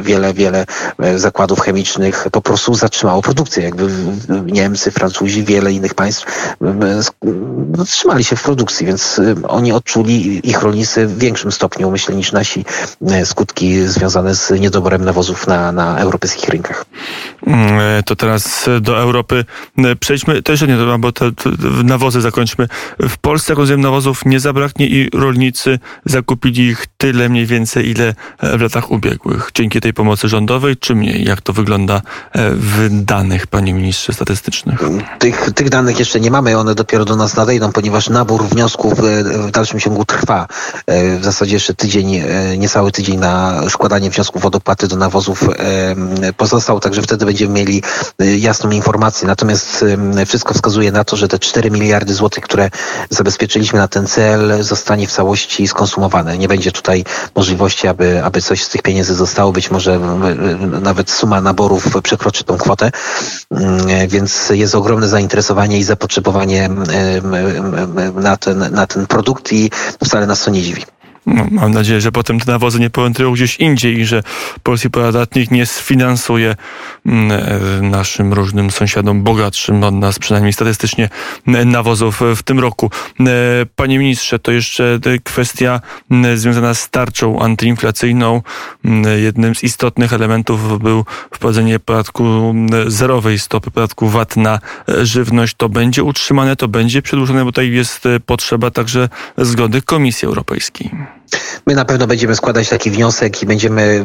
wiele, 0.00 0.34
wiele 0.34 0.66
zakładów 1.16 1.60
chemicznych 1.60 2.26
po 2.32 2.40
prostu 2.40 2.74
zatrzymało 2.74 3.22
produkcję. 3.22 3.64
Jakby 3.64 3.88
Niemcy, 4.46 4.90
Francuzi, 4.90 5.44
wiele 5.44 5.72
innych 5.72 5.94
państw 5.94 6.26
zatrzymali 7.74 8.24
się 8.24 8.36
w 8.36 8.42
produkcji, 8.42 8.86
więc 8.86 9.20
oni 9.48 9.72
odczuli, 9.72 10.48
ich 10.48 10.62
rolnicy 10.62 11.06
w 11.06 11.18
większym 11.18 11.52
stopniu, 11.52 11.90
myślę, 11.90 12.14
niż 12.14 12.32
nasi 12.32 12.64
skutki 13.24 13.88
związane 13.88 14.34
z 14.34 14.50
niedoborem 14.60 15.04
nawozów 15.04 15.46
na, 15.46 15.72
na 15.72 15.98
europejskich 15.98 16.48
rynkach. 16.48 16.84
Mm, 17.46 18.02
to 18.02 18.16
teraz 18.16 18.68
do 18.80 18.98
Europy 18.98 19.44
przejdźmy, 20.00 20.42
też 20.42 20.62
nie, 20.62 20.76
bo 20.98 21.12
te 21.12 21.30
nawozy 21.84 22.20
zakończmy 22.20 22.68
w 23.00 23.18
Polsce, 23.18 23.54
rozumiem, 23.54 23.80
nawozów 23.80 24.24
nie 24.24 24.40
zabraknie 24.40 24.86
i 24.86 25.10
rolnicy 25.14 25.78
zakupili 26.04 26.66
ich 26.66 26.86
tyle 26.96 27.28
mniej 27.28 27.46
więcej, 27.46 27.90
ile 27.90 28.14
w 28.42 28.60
latach 28.60 28.90
ubiegłych. 28.90 29.50
Dzięki 29.54 29.80
tej 29.80 29.92
pomocy 29.92 30.28
rządowej, 30.28 30.76
czy 30.76 30.94
mniej? 30.94 31.24
Jak 31.24 31.40
to 31.40 31.52
wygląda 31.52 31.94
e, 31.94 32.50
w 32.50 32.88
danych, 33.04 33.46
panie 33.46 33.74
ministrze, 33.74 34.12
statystycznych? 34.12 34.80
Tych, 35.18 35.50
tych 35.54 35.68
danych 35.68 35.98
jeszcze 35.98 36.20
nie 36.20 36.30
mamy, 36.30 36.58
one 36.58 36.74
dopiero 36.74 37.04
do 37.04 37.16
nas 37.16 37.36
nadejdą, 37.36 37.72
ponieważ 37.72 38.08
nabór 38.08 38.44
wniosków 38.44 38.92
e, 38.92 39.24
w 39.24 39.50
dalszym 39.50 39.80
ciągu 39.80 40.04
trwa. 40.04 40.46
E, 40.86 41.18
w 41.18 41.24
zasadzie 41.24 41.54
jeszcze 41.54 41.74
tydzień, 41.74 42.22
niecały 42.58 42.92
tydzień 42.92 43.18
na 43.18 43.62
składanie 43.70 44.10
wniosków 44.10 44.46
o 44.46 44.50
dopłaty 44.50 44.88
do 44.88 44.96
nawozów 44.96 45.48
pozostał, 46.36 46.80
także 46.80 47.02
wtedy 47.02 47.26
będziemy 47.26 47.54
mieli 47.54 47.82
jasną 48.38 48.70
informację. 48.70 49.28
Natomiast 49.28 49.84
wszystko 50.26 50.54
wskazuje 50.54 50.92
na 50.92 51.04
to, 51.04 51.16
że 51.16 51.28
te 51.28 51.38
4 51.38 51.70
miliardy 51.70 52.14
złotych, 52.14 52.44
które 52.44 52.61
zabezpieczyliśmy 53.10 53.78
na 53.78 53.88
ten 53.88 54.06
cel, 54.06 54.62
zostanie 54.62 55.06
w 55.06 55.12
całości 55.12 55.68
skonsumowane. 55.68 56.38
Nie 56.38 56.48
będzie 56.48 56.72
tutaj 56.72 57.04
możliwości, 57.34 57.88
aby, 57.88 58.24
aby 58.24 58.42
coś 58.42 58.62
z 58.62 58.68
tych 58.68 58.82
pieniędzy 58.82 59.14
zostało. 59.14 59.52
Być 59.52 59.70
może 59.70 59.98
nawet 60.82 61.10
suma 61.10 61.40
naborów 61.40 62.02
przekroczy 62.02 62.44
tą 62.44 62.58
kwotę, 62.58 62.90
mm, 63.50 64.08
więc 64.08 64.50
jest 64.50 64.74
ogromne 64.74 65.08
zainteresowanie 65.08 65.78
i 65.78 65.84
zapotrzebowanie 65.84 66.68
na 68.14 68.36
ten, 68.36 68.72
na 68.72 68.86
ten 68.86 69.06
produkt 69.06 69.52
i 69.52 69.70
wcale 70.04 70.26
nas 70.26 70.44
to 70.44 70.50
nie 70.50 70.62
dziwi. 70.62 70.84
No, 71.26 71.46
mam 71.50 71.72
nadzieję, 71.72 72.00
że 72.00 72.12
potem 72.12 72.40
te 72.40 72.52
nawozy 72.52 72.80
nie 72.80 72.90
powędrują 72.90 73.32
gdzieś 73.32 73.56
indziej 73.56 73.98
i 73.98 74.04
że 74.04 74.22
polski 74.62 74.90
podatnik 74.90 75.50
nie 75.50 75.66
sfinansuje 75.66 76.56
mm, 77.06 77.32
e, 77.32 77.82
naszym 77.82 78.32
różnym 78.32 78.70
sąsiadom 78.70 79.22
bogatszym 79.22 79.84
od 79.84 79.94
nas, 79.94 80.18
przynajmniej 80.18 80.52
statystycznie, 80.52 81.08
nawozów 81.46 82.20
w 82.36 82.42
tym 82.42 82.60
roku. 82.60 82.90
E, 83.20 83.24
panie 83.76 83.98
ministrze, 83.98 84.38
to 84.38 84.52
jeszcze 84.52 84.98
kwestia 85.24 85.80
związana 86.34 86.74
z 86.74 86.90
tarczą 86.90 87.40
antyinflacyjną. 87.40 88.42
Jednym 89.22 89.54
z 89.54 89.64
istotnych 89.64 90.12
elementów 90.12 90.82
był 90.82 91.04
wprowadzenie 91.34 91.78
podatku 91.78 92.54
zerowej 92.86 93.38
stopy 93.38 93.70
podatku 93.70 94.08
VAT 94.08 94.36
na 94.36 94.58
e, 94.88 95.06
żywność. 95.06 95.54
To 95.56 95.68
będzie 95.68 96.04
utrzymane, 96.04 96.56
to 96.56 96.68
będzie 96.68 97.02
przedłużone, 97.02 97.44
bo 97.44 97.52
tutaj 97.52 97.70
jest 97.70 98.04
potrzeba 98.26 98.70
także 98.70 99.08
zgody 99.36 99.82
Komisji 99.82 100.26
Europejskiej. 100.26 101.11
My 101.66 101.74
na 101.74 101.84
pewno 101.84 102.06
będziemy 102.06 102.36
składać 102.36 102.68
taki 102.68 102.90
wniosek 102.90 103.42
i 103.42 103.46
będziemy 103.46 104.04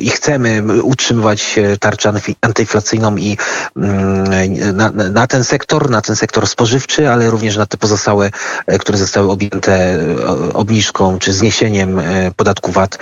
i 0.00 0.10
chcemy 0.10 0.62
utrzymywać 0.82 1.58
tarczę 1.80 2.12
antyinflacyjną 2.40 3.16
i 3.16 3.36
mm, 3.76 4.76
na, 4.76 4.90
na, 4.90 5.26
ten 5.26 5.44
sektor, 5.44 5.90
na 5.90 6.02
ten 6.02 6.16
sektor 6.16 6.46
spożywczy, 6.46 7.10
ale 7.10 7.30
również 7.30 7.56
na 7.56 7.66
te 7.66 7.76
pozostałe, 7.76 8.30
e, 8.66 8.78
które 8.78 8.98
zostały 8.98 9.30
objęte 9.30 9.72
e, 9.72 10.52
obniżką 10.52 11.18
czy 11.18 11.32
zniesieniem 11.32 11.98
e, 11.98 12.30
podatku 12.36 12.72
VAT. 12.72 12.98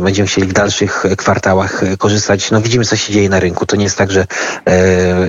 Będziemy 0.00 0.28
chcieli 0.28 0.48
w 0.48 0.52
dalszych 0.52 1.04
kwartałach 1.16 1.82
korzystać. 1.98 2.50
No 2.50 2.60
widzimy, 2.60 2.84
co 2.84 2.96
się 2.96 3.12
dzieje 3.12 3.28
na 3.28 3.40
rynku. 3.40 3.66
To 3.66 3.76
nie 3.76 3.84
jest 3.84 3.98
tak, 3.98 4.10
że, 4.12 4.26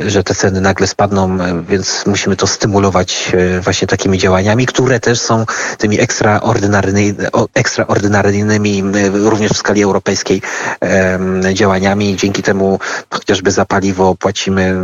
że 0.08 0.24
te 0.24 0.36
ceny 0.36 0.62
nagle 0.62 0.88
spadną, 0.88 1.38
więc 1.64 2.04
musimy 2.06 2.36
to 2.36 2.48
stymulować 2.48 3.32
właśnie 3.62 3.88
takimi 3.88 4.18
działaniami, 4.18 4.66
które 4.66 5.00
też 5.00 5.20
są 5.20 5.46
tymi 5.78 6.02
ekstraordynarnymi 6.02 7.17
ekstraordynaryjnymi, 7.54 8.84
również 9.14 9.52
w 9.52 9.58
skali 9.58 9.84
europejskiej 9.84 10.42
działaniami. 11.54 12.16
Dzięki 12.16 12.44
temu 12.44 12.80
chociażby 13.10 13.52
za 13.52 13.66
paliwo 13.66 14.16
płacimy 14.16 14.76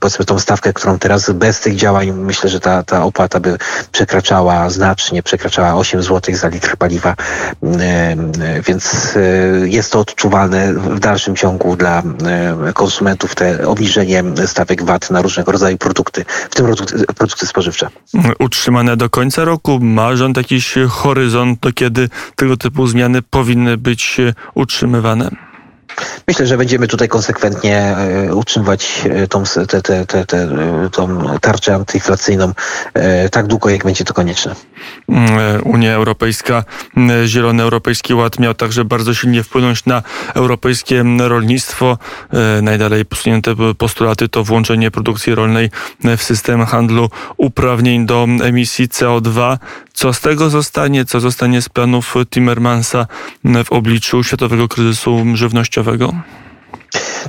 powiedzmy 0.00 0.24
tą 0.24 0.38
stawkę, 0.38 0.72
którą 0.72 0.98
teraz 0.98 1.30
bez 1.30 1.60
tych 1.60 1.76
działań 1.76 2.12
myślę, 2.12 2.50
że 2.50 2.60
ta, 2.60 2.82
ta 2.82 3.04
opłata 3.04 3.40
by 3.40 3.58
przekraczała 3.92 4.70
znacznie, 4.70 5.22
przekraczała 5.22 5.74
8 5.74 6.02
zł 6.02 6.34
za 6.34 6.48
litr 6.48 6.76
paliwa, 6.76 7.14
więc 8.66 9.14
e, 9.16 9.68
jest 9.68 9.92
to 9.92 10.00
odczuwalne 10.00 10.74
w 10.74 11.00
dalszym 11.00 11.36
ciągu 11.36 11.76
dla 11.76 12.02
konsumentów 12.74 13.34
te 13.34 13.68
obniżenie 13.68 14.24
stawek 14.46 14.82
VAT 14.82 15.10
na 15.10 15.22
różnego 15.22 15.52
rodzaju 15.52 15.78
produkty, 15.78 16.24
w 16.50 16.54
tym 16.54 16.66
produkty, 16.66 17.04
produkty 17.06 17.46
spożywcze. 17.46 17.88
Utrzymane 18.38 18.96
do 18.96 19.10
końca 19.10 19.44
roku 19.44 19.78
ma 19.80 20.16
rząd 20.24 20.36
jakiś 20.36 20.74
horyzont, 20.88 21.60
do 21.60 21.72
kiedy 21.72 22.08
tego 22.36 22.56
typu 22.56 22.86
zmiany 22.86 23.22
powinny 23.22 23.76
być 23.76 24.16
utrzymywane? 24.54 25.30
Myślę, 26.28 26.46
że 26.46 26.56
będziemy 26.56 26.88
tutaj 26.88 27.08
konsekwentnie 27.08 27.78
e, 27.78 28.34
utrzymywać 28.34 29.02
e, 29.10 29.28
tą, 29.28 29.42
te, 29.68 29.82
te, 29.82 30.06
te, 30.06 30.26
te, 30.26 30.48
tą 30.92 31.24
tarczę 31.40 31.74
antyinflacyjną 31.74 32.52
e, 32.94 33.28
tak 33.28 33.46
długo, 33.46 33.70
jak 33.70 33.84
będzie 33.84 34.04
to 34.04 34.14
konieczne. 34.14 34.54
Mm, 35.08 35.62
Unia 35.64 35.92
Europejska, 35.92 36.64
mm, 36.96 37.26
Zielony 37.26 37.62
Europejski 37.62 38.14
Ład 38.14 38.38
miał 38.38 38.54
także 38.54 38.84
bardzo 38.84 39.14
silnie 39.14 39.42
wpłynąć 39.42 39.86
na 39.86 40.02
europejskie 40.34 41.04
rolnictwo. 41.18 41.98
Najdalej 42.62 43.04
posunięte 43.04 43.54
postulaty 43.78 44.28
to 44.28 44.44
włączenie 44.44 44.90
produkcji 44.90 45.34
rolnej 45.34 45.70
w 46.16 46.22
system 46.22 46.66
handlu 46.66 47.10
uprawnień 47.36 48.06
do 48.06 48.26
emisji 48.42 48.88
CO2. 48.88 49.58
Co 49.92 50.12
z 50.12 50.20
tego 50.20 50.50
zostanie? 50.50 51.04
Co 51.04 51.20
zostanie 51.20 51.62
z 51.62 51.68
planów 51.68 52.14
Timmermansa 52.30 53.06
w 53.64 53.72
obliczu 53.72 54.24
światowego 54.24 54.68
kryzysu 54.68 55.24
żywnościowego? 55.34 55.83
selvfølgelig. 55.84 56.43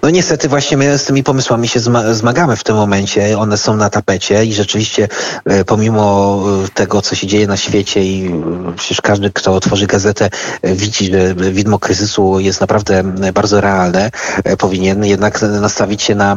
No 0.04 0.10
niestety 0.10 0.50
właśnie 0.50 0.78
my 0.78 0.98
z 0.98 1.06
tymi 1.06 1.24
pomysłami 1.24 1.68
się 1.68 1.80
zmagamy 2.12 2.56
w 2.56 2.64
tym 2.64 2.76
momencie. 2.76 3.38
One 3.38 3.58
są 3.58 3.76
na 3.76 3.90
tapecie 3.90 4.46
i 4.46 4.54
rzeczywiście 4.54 5.08
e, 5.46 5.66
pomimo 5.66 6.44
e, 6.66 6.70
tego, 6.70 7.02
co 7.02 7.16
się 7.16 7.28
dzieje 7.28 7.48
na 7.48 7.58
świecie 7.58 8.04
i 8.04 8.28
e, 8.28 8.74
przecież 8.78 9.02
każdy, 9.02 9.32
kto 9.34 9.54
otworzy 9.56 9.88
gazetę, 9.88 10.30
widzi, 10.64 11.12
że 11.12 11.36
widmo 11.36 11.80
kryzysu 11.80 12.40
jest 12.40 12.62
naprawdę 12.62 13.04
bardzo 13.34 13.62
realne, 13.62 14.12
powinien 14.58 15.06
jednak 15.06 15.42
nastawić 15.42 16.02
się 16.02 16.16
na 16.16 16.36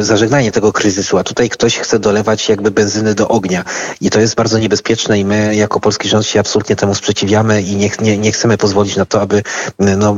zażegnanie 0.00 0.52
tego 0.52 0.72
kryzysu. 0.72 1.18
A 1.18 1.24
tutaj 1.24 1.48
ktoś 1.48 1.78
chce 1.78 1.98
dolewać 1.98 2.48
jakby 2.48 2.70
benzyny 2.70 3.14
do 3.14 3.28
ognia. 3.28 3.64
I 4.00 4.10
to 4.10 4.20
jest 4.20 4.34
bardzo 4.34 4.58
niebezpieczne 4.58 5.18
i 5.18 5.24
my 5.24 5.54
jako 5.54 5.80
polski 5.80 6.08
rząd 6.08 6.26
się 6.26 6.40
absolutnie 6.40 6.76
temu 6.76 6.94
sprzeciwiamy 6.94 7.62
i 7.62 7.76
nie, 7.76 7.90
nie, 8.00 8.18
nie 8.18 8.32
chcemy 8.32 8.58
pozwolić 8.58 8.96
na 8.96 9.04
to, 9.04 9.20
aby 9.20 9.42
no, 9.78 10.16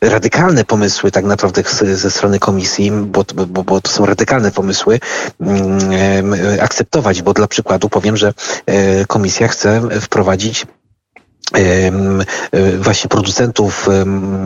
radykalne 0.00 0.64
pomysły 0.64 0.91
tak 1.12 1.24
naprawdę 1.24 1.62
ze 1.94 2.10
strony 2.10 2.38
komisji, 2.38 2.90
bo, 2.90 3.24
bo, 3.46 3.64
bo 3.64 3.80
to 3.80 3.90
są 3.90 4.06
radykalne 4.06 4.50
pomysły, 4.50 5.00
mm, 5.40 5.80
akceptować, 6.60 7.22
bo 7.22 7.32
dla 7.32 7.46
przykładu 7.46 7.88
powiem, 7.88 8.16
że 8.16 8.34
e, 8.66 9.06
komisja 9.06 9.48
chce 9.48 9.80
wprowadzić 10.00 10.66
właśnie 12.78 13.08
producentów, 13.08 13.88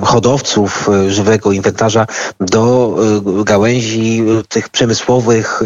hodowców 0.02 0.88
e, 0.88 1.10
żywego 1.10 1.52
inwentarza 1.52 2.06
do 2.40 2.96
e, 3.40 3.44
gałęzi 3.44 4.22
tych 4.48 4.68
przemysłowych 4.68 5.62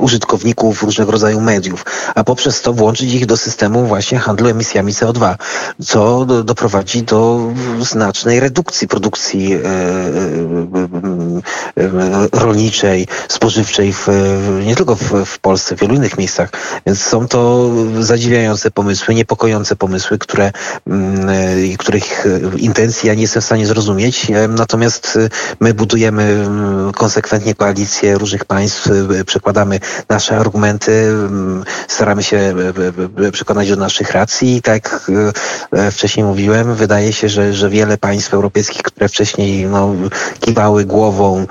użytkowników 0.00 0.82
różnego 0.82 1.12
rodzaju 1.12 1.40
mediów, 1.40 1.84
a 2.14 2.24
poprzez 2.24 2.62
to 2.62 2.72
włączyć 2.72 3.12
ich 3.12 3.26
do 3.26 3.36
systemu 3.36 3.86
właśnie 3.86 4.18
handlu 4.18 4.48
emisjami 4.48 4.92
CO2, 4.92 5.34
co 5.82 6.26
doprowadzi 6.44 7.02
do 7.02 7.52
znacznej 7.80 8.40
redukcji 8.40 8.88
produkcji 8.88 9.54
e, 9.54 9.60
rolniczej, 12.32 13.06
spożywczej 13.28 13.92
w, 13.92 14.08
nie 14.66 14.76
tylko 14.76 14.96
w, 14.96 15.24
w 15.26 15.38
Polsce, 15.38 15.76
w 15.76 15.80
wielu 15.80 15.94
innych 15.94 16.18
miejscach. 16.18 16.50
Więc 16.86 17.02
są 17.02 17.28
to 17.28 17.70
zadziwiające 18.00 18.70
pomysły, 18.70 19.14
niepokojące 19.14 19.63
pomysły, 19.76 20.18
które, 20.18 20.52
mm, 20.86 21.28
e, 21.28 21.76
których 21.78 22.26
e, 22.26 22.58
intencji 22.58 23.06
ja 23.06 23.14
nie 23.14 23.22
jestem 23.22 23.42
w 23.42 23.44
stanie 23.44 23.66
zrozumieć. 23.66 24.30
E, 24.30 24.48
natomiast 24.48 25.18
my 25.60 25.74
budujemy 25.74 26.22
mm, 26.22 26.92
konsekwentnie 26.92 27.54
koalicję 27.54 28.18
różnych 28.18 28.44
państw, 28.44 28.88
przekładamy 29.26 29.80
nasze 30.08 30.36
argumenty, 30.36 30.92
mm, 30.92 31.64
staramy 31.88 32.22
się 32.22 32.54
przekonać 33.32 33.68
do 33.68 33.76
naszych 33.76 34.10
racji. 34.10 34.62
Tak 34.62 35.10
wcześniej 35.92 36.26
mówiłem, 36.26 36.74
wydaje 36.74 37.12
się, 37.12 37.28
że, 37.28 37.54
że 37.54 37.70
wiele 37.70 37.98
państw 37.98 38.34
europejskich, 38.34 38.82
które 38.82 39.08
wcześniej 39.08 39.66
no, 39.66 39.94
kiwały 40.40 40.84
głową 40.84 41.46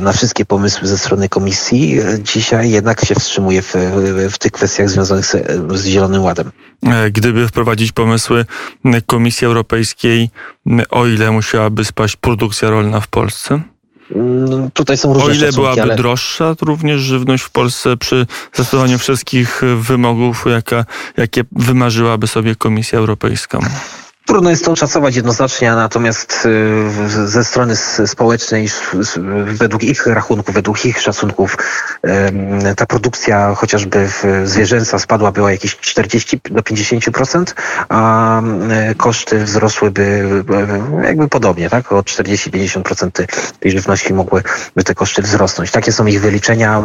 na 0.00 0.12
wszystkie 0.12 0.44
pomysły 0.44 0.88
ze 0.88 0.98
strony 0.98 1.28
komisji, 1.28 2.00
dzisiaj 2.22 2.70
jednak 2.70 3.04
się 3.04 3.14
wstrzymuje 3.14 3.62
w, 3.62 3.74
w 4.30 4.38
tych 4.38 4.52
kwestiach 4.52 4.90
związanych 4.90 5.26
z, 5.26 5.32
z 5.74 5.84
Zielonym 5.84 6.22
Ładem. 6.22 6.50
Gdyby 7.12 7.48
wprowadzić 7.48 7.92
pomysły 7.92 8.44
Komisji 9.06 9.46
Europejskiej, 9.46 10.30
o 10.90 11.06
ile 11.06 11.30
musiałaby 11.30 11.84
spaść 11.84 12.16
produkcja 12.16 12.70
rolna 12.70 13.00
w 13.00 13.08
Polsce? 13.08 13.60
No, 14.16 14.70
tutaj 14.72 14.96
są 14.96 15.14
różne 15.14 15.28
O 15.28 15.34
ile 15.34 15.52
byłaby 15.52 15.82
ale... 15.82 15.96
droższa 15.96 16.54
również 16.60 17.00
żywność 17.00 17.44
w 17.44 17.50
Polsce 17.50 17.96
przy 17.96 18.26
zastosowaniu 18.52 18.98
wszystkich 18.98 19.62
wymogów, 19.80 20.44
jaka, 20.50 20.84
jakie 21.16 21.44
wymarzyłaby 21.52 22.26
sobie 22.26 22.54
Komisja 22.54 22.98
Europejska? 22.98 23.58
Trudno 24.26 24.50
jest 24.50 24.64
to 24.64 24.72
oszacować 24.72 25.16
jednoznacznie, 25.16 25.70
natomiast 25.70 26.48
y, 27.06 27.28
ze 27.28 27.44
strony 27.44 27.76
społecznej, 28.06 28.68
według 29.46 29.82
ich 29.82 30.06
rachunków, 30.06 30.54
według 30.54 30.84
ich 30.84 31.00
szacunków, 31.00 31.56
ta 32.76 32.86
produkcja 32.86 33.54
chociażby 33.54 34.08
zwierzęca 34.44 34.98
spadłaby 34.98 35.42
o 35.42 35.48
jakieś 35.48 35.76
40 35.76 36.40
do 36.50 36.62
50%, 36.62 37.44
a 37.88 38.42
koszty 38.96 39.44
wzrosłyby 39.44 40.28
jakby 41.04 41.28
podobnie, 41.28 41.70
tak? 41.70 41.92
O 41.92 42.00
40-50% 42.00 43.26
tej 43.60 43.72
żywności 43.72 44.14
mogłyby 44.14 44.84
te 44.84 44.94
koszty 44.94 45.22
wzrosnąć. 45.22 45.70
Takie 45.70 45.92
są 45.92 46.06
ich 46.06 46.20
wyliczenia. 46.20 46.82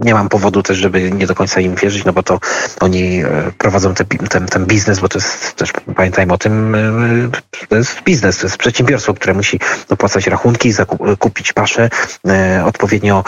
Nie 0.00 0.14
mam 0.14 0.28
powodu 0.28 0.62
też, 0.62 0.78
żeby 0.78 1.10
nie 1.10 1.26
do 1.26 1.34
końca 1.34 1.60
im 1.60 1.74
wierzyć, 1.74 2.04
no 2.04 2.12
bo 2.12 2.22
to 2.22 2.40
oni 2.80 3.22
e, 3.24 3.52
prowadzą 3.58 3.94
ten, 3.94 4.06
ten, 4.06 4.46
ten 4.46 4.66
biznes, 4.66 5.00
bo 5.00 5.08
to 5.08 5.18
jest 5.18 5.54
też, 5.54 5.72
pamiętajmy 5.96 6.32
o 6.32 6.38
tym, 6.38 6.76
to 7.68 7.76
jest 7.76 8.02
biznes, 8.02 8.38
to 8.38 8.46
jest 8.46 8.56
przedsiębiorstwo, 8.56 9.14
które 9.14 9.34
musi 9.34 9.60
opłacać 9.88 10.26
rachunki, 10.26 10.72
zakup, 10.72 11.18
kupić 11.18 11.52
paszę, 11.52 11.90
odpowiednio 12.64 13.24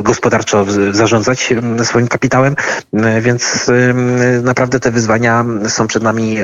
gospodarczo 0.00 0.66
zarządzać 0.90 1.54
swoim 1.82 2.08
kapitałem, 2.08 2.56
więc 3.20 3.70
naprawdę 4.42 4.80
te 4.80 4.90
wyzwania 4.90 5.44
są 5.68 5.86
przed 5.86 6.02
nami 6.02 6.36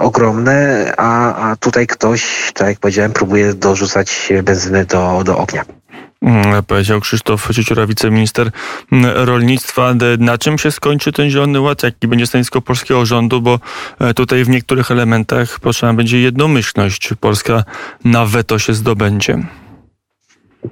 ogromne, 0.00 0.92
a, 0.96 1.50
a 1.50 1.56
tutaj 1.56 1.86
ktoś, 1.86 2.52
tak 2.54 2.68
jak 2.68 2.78
powiedziałem, 2.78 3.12
próbuje 3.12 3.54
dorzucać 3.54 4.32
benzyny 4.42 4.84
do, 4.84 5.22
do 5.24 5.38
ognia. 5.38 5.79
Mm, 6.22 6.62
powiedział 6.62 7.00
Krzysztof 7.00 7.48
Cieciura, 7.52 7.86
wiceminister 7.86 8.50
mm, 8.92 9.10
rolnictwa. 9.16 9.94
Na 10.18 10.38
czym 10.38 10.58
się 10.58 10.70
skończy 10.70 11.12
ten 11.12 11.30
Zielony 11.30 11.60
Ład? 11.60 11.82
Jaki 11.82 12.08
będzie 12.08 12.26
stanowisko 12.26 12.60
polskiego 12.60 13.06
rządu? 13.06 13.40
Bo 13.40 13.60
e, 13.98 14.14
tutaj 14.14 14.44
w 14.44 14.48
niektórych 14.48 14.90
elementach 14.90 15.60
potrzebna 15.60 15.94
będzie 15.94 16.20
jednomyślność. 16.20 17.10
Polska 17.20 17.64
na 18.04 18.26
weto 18.26 18.58
się 18.58 18.74
zdobędzie. 18.74 19.38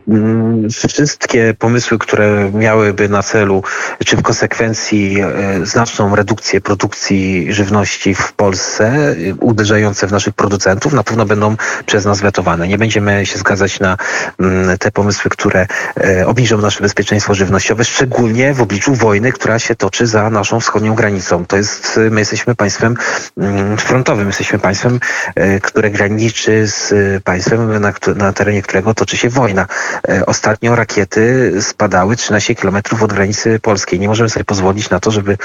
Mm, 0.09 0.69
wszystkie 0.89 1.55
pomysły, 1.59 1.99
które 1.99 2.51
miałyby 2.55 3.09
na 3.09 3.23
celu, 3.23 3.63
czy 4.07 4.17
w 4.17 4.23
konsekwencji 4.23 5.21
e, 5.21 5.67
znaczną 5.67 6.17
redukcję 6.17 6.61
produkcji 6.61 7.53
żywności 7.53 8.15
w 8.15 8.33
Polsce, 8.33 9.17
uderzające 9.41 10.07
w 10.07 10.13
naszych 10.13 10.35
producentów, 10.35 10.93
na 10.93 11.03
pewno 11.03 11.27
będą 11.27 11.57
przez 11.87 12.05
nas 12.05 12.21
wetowane. 12.21 12.69
Nie 12.69 12.79
będziemy 12.79 13.27
się 13.27 13.39
zgadzać 13.39 13.81
na 13.81 13.97
mm, 14.41 14.79
te 14.79 14.91
pomysły, 14.91 15.31
które 15.31 15.67
e, 16.01 16.27
obniżą 16.27 16.59
nasze 16.59 16.81
bezpieczeństwo 16.81 17.35
żywnościowe, 17.35 17.85
szczególnie 17.85 18.55
w 18.55 18.63
obliczu 18.63 18.95
wojny, 18.95 19.33
która 19.33 19.59
się 19.59 19.77
toczy 19.77 20.07
za 20.07 20.31
naszą 20.31 20.61
wschodnią 20.61 20.95
granicą. 20.95 21.47
To 21.47 21.57
jest, 21.57 22.01
my 22.11 22.21
jesteśmy 22.21 22.55
państwem 22.55 22.95
mm, 23.39 23.77
frontowym, 23.77 24.27
jesteśmy 24.27 24.59
państwem, 24.59 25.01
e, 25.35 25.61
które 25.61 25.91
graniczy 25.91 26.67
z 26.67 26.95
państwem, 27.25 27.81
na, 27.81 27.93
na 28.17 28.33
terenie 28.33 28.63
którego 28.63 28.95
toczy 28.95 29.17
się 29.17 29.29
wojna. 29.29 29.67
E, 30.09 30.27
ostatnio 30.27 30.77
rakiety 30.77 31.53
spadały 31.63 32.17
13 32.17 32.55
kilometrów 32.55 33.03
od 33.03 33.13
granicy 33.13 33.61
polskiej. 33.61 34.01
Nie 34.01 34.09
możemy 34.09 34.31
sobie 34.31 34.45
pozwolić 34.45 34.91
na 34.91 35.01
to, 35.01 35.11
żeby 35.11 35.39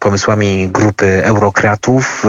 pomysłami 0.00 0.68
grupy 0.68 1.24
eurokratów 1.24 2.26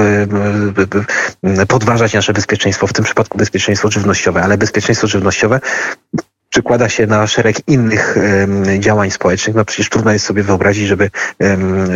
podważać 1.67 2.13
nasze 2.13 2.33
bezpieczeństwo, 2.33 2.87
w 2.87 2.93
tym 2.93 3.05
przypadku 3.05 3.37
bezpieczeństwo 3.37 3.91
żywnościowe, 3.91 4.43
ale 4.43 4.57
bezpieczeństwo 4.57 5.07
żywnościowe 5.07 5.59
przykłada 6.49 6.89
się 6.89 7.07
na 7.07 7.27
szereg 7.27 7.57
innych 7.67 8.17
działań 8.79 9.11
społecznych. 9.11 9.55
No 9.55 9.65
przecież 9.65 9.89
trudno 9.89 10.11
jest 10.11 10.25
sobie 10.25 10.43
wyobrazić, 10.43 10.87
żeby, 10.87 11.09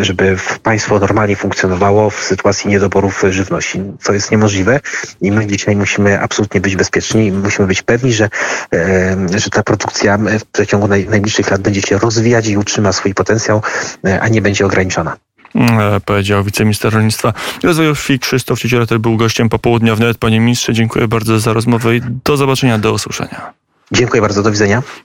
żeby 0.02 0.38
państwo 0.64 1.00
normalnie 1.00 1.36
funkcjonowało 1.36 2.10
w 2.10 2.24
sytuacji 2.24 2.70
niedoborów 2.70 3.24
żywności. 3.30 3.82
To 4.04 4.14
jest 4.14 4.32
niemożliwe 4.32 4.80
i 5.22 5.32
my 5.32 5.48
dzisiaj 5.48 5.76
musimy 5.76 6.20
absolutnie 6.20 6.62
być 6.62 6.76
bezpieczni 6.76 7.32
musimy 7.32 7.68
być 7.68 7.82
pewni, 7.82 8.14
że, 8.14 8.30
że 9.36 9.50
ta 9.50 9.64
produkcja 9.64 10.18
w 10.18 10.46
przeciągu 10.46 10.88
naj, 10.88 11.08
najbliższych 11.10 11.52
lat 11.52 11.62
będzie 11.62 11.82
się 11.82 11.98
rozwijać 11.98 12.48
i 12.48 12.58
utrzyma 12.58 12.92
swój 12.94 13.14
potencjał, 13.14 13.62
e, 14.06 14.22
a 14.22 14.28
nie 14.28 14.42
będzie 14.42 14.66
ograniczona 14.66 15.18
e, 15.56 16.00
powiedział 16.06 16.44
wiceminister 16.44 16.94
rolnictwa 16.94 17.34
i 17.64 17.68
rozwoju 17.68 17.96
wsi 17.96 18.20
Krzysztof 18.20 18.60
Cieciora, 18.60 18.86
który 18.86 19.00
był 19.00 19.18
gościem 19.18 19.50
popołudniowym. 19.50 20.14
Panie 20.20 20.40
ministrze, 20.40 20.74
dziękuję 20.74 21.08
bardzo 21.08 21.40
za 21.40 21.54
rozmowę 21.54 21.96
i 21.96 22.02
do 22.24 22.38
zobaczenia, 22.38 22.78
do 22.78 22.94
usłyszenia. 22.94 23.61
Dziękuję 23.92 24.22
bardzo, 24.22 24.44
do 24.44 24.52
widzenia. 24.52 24.84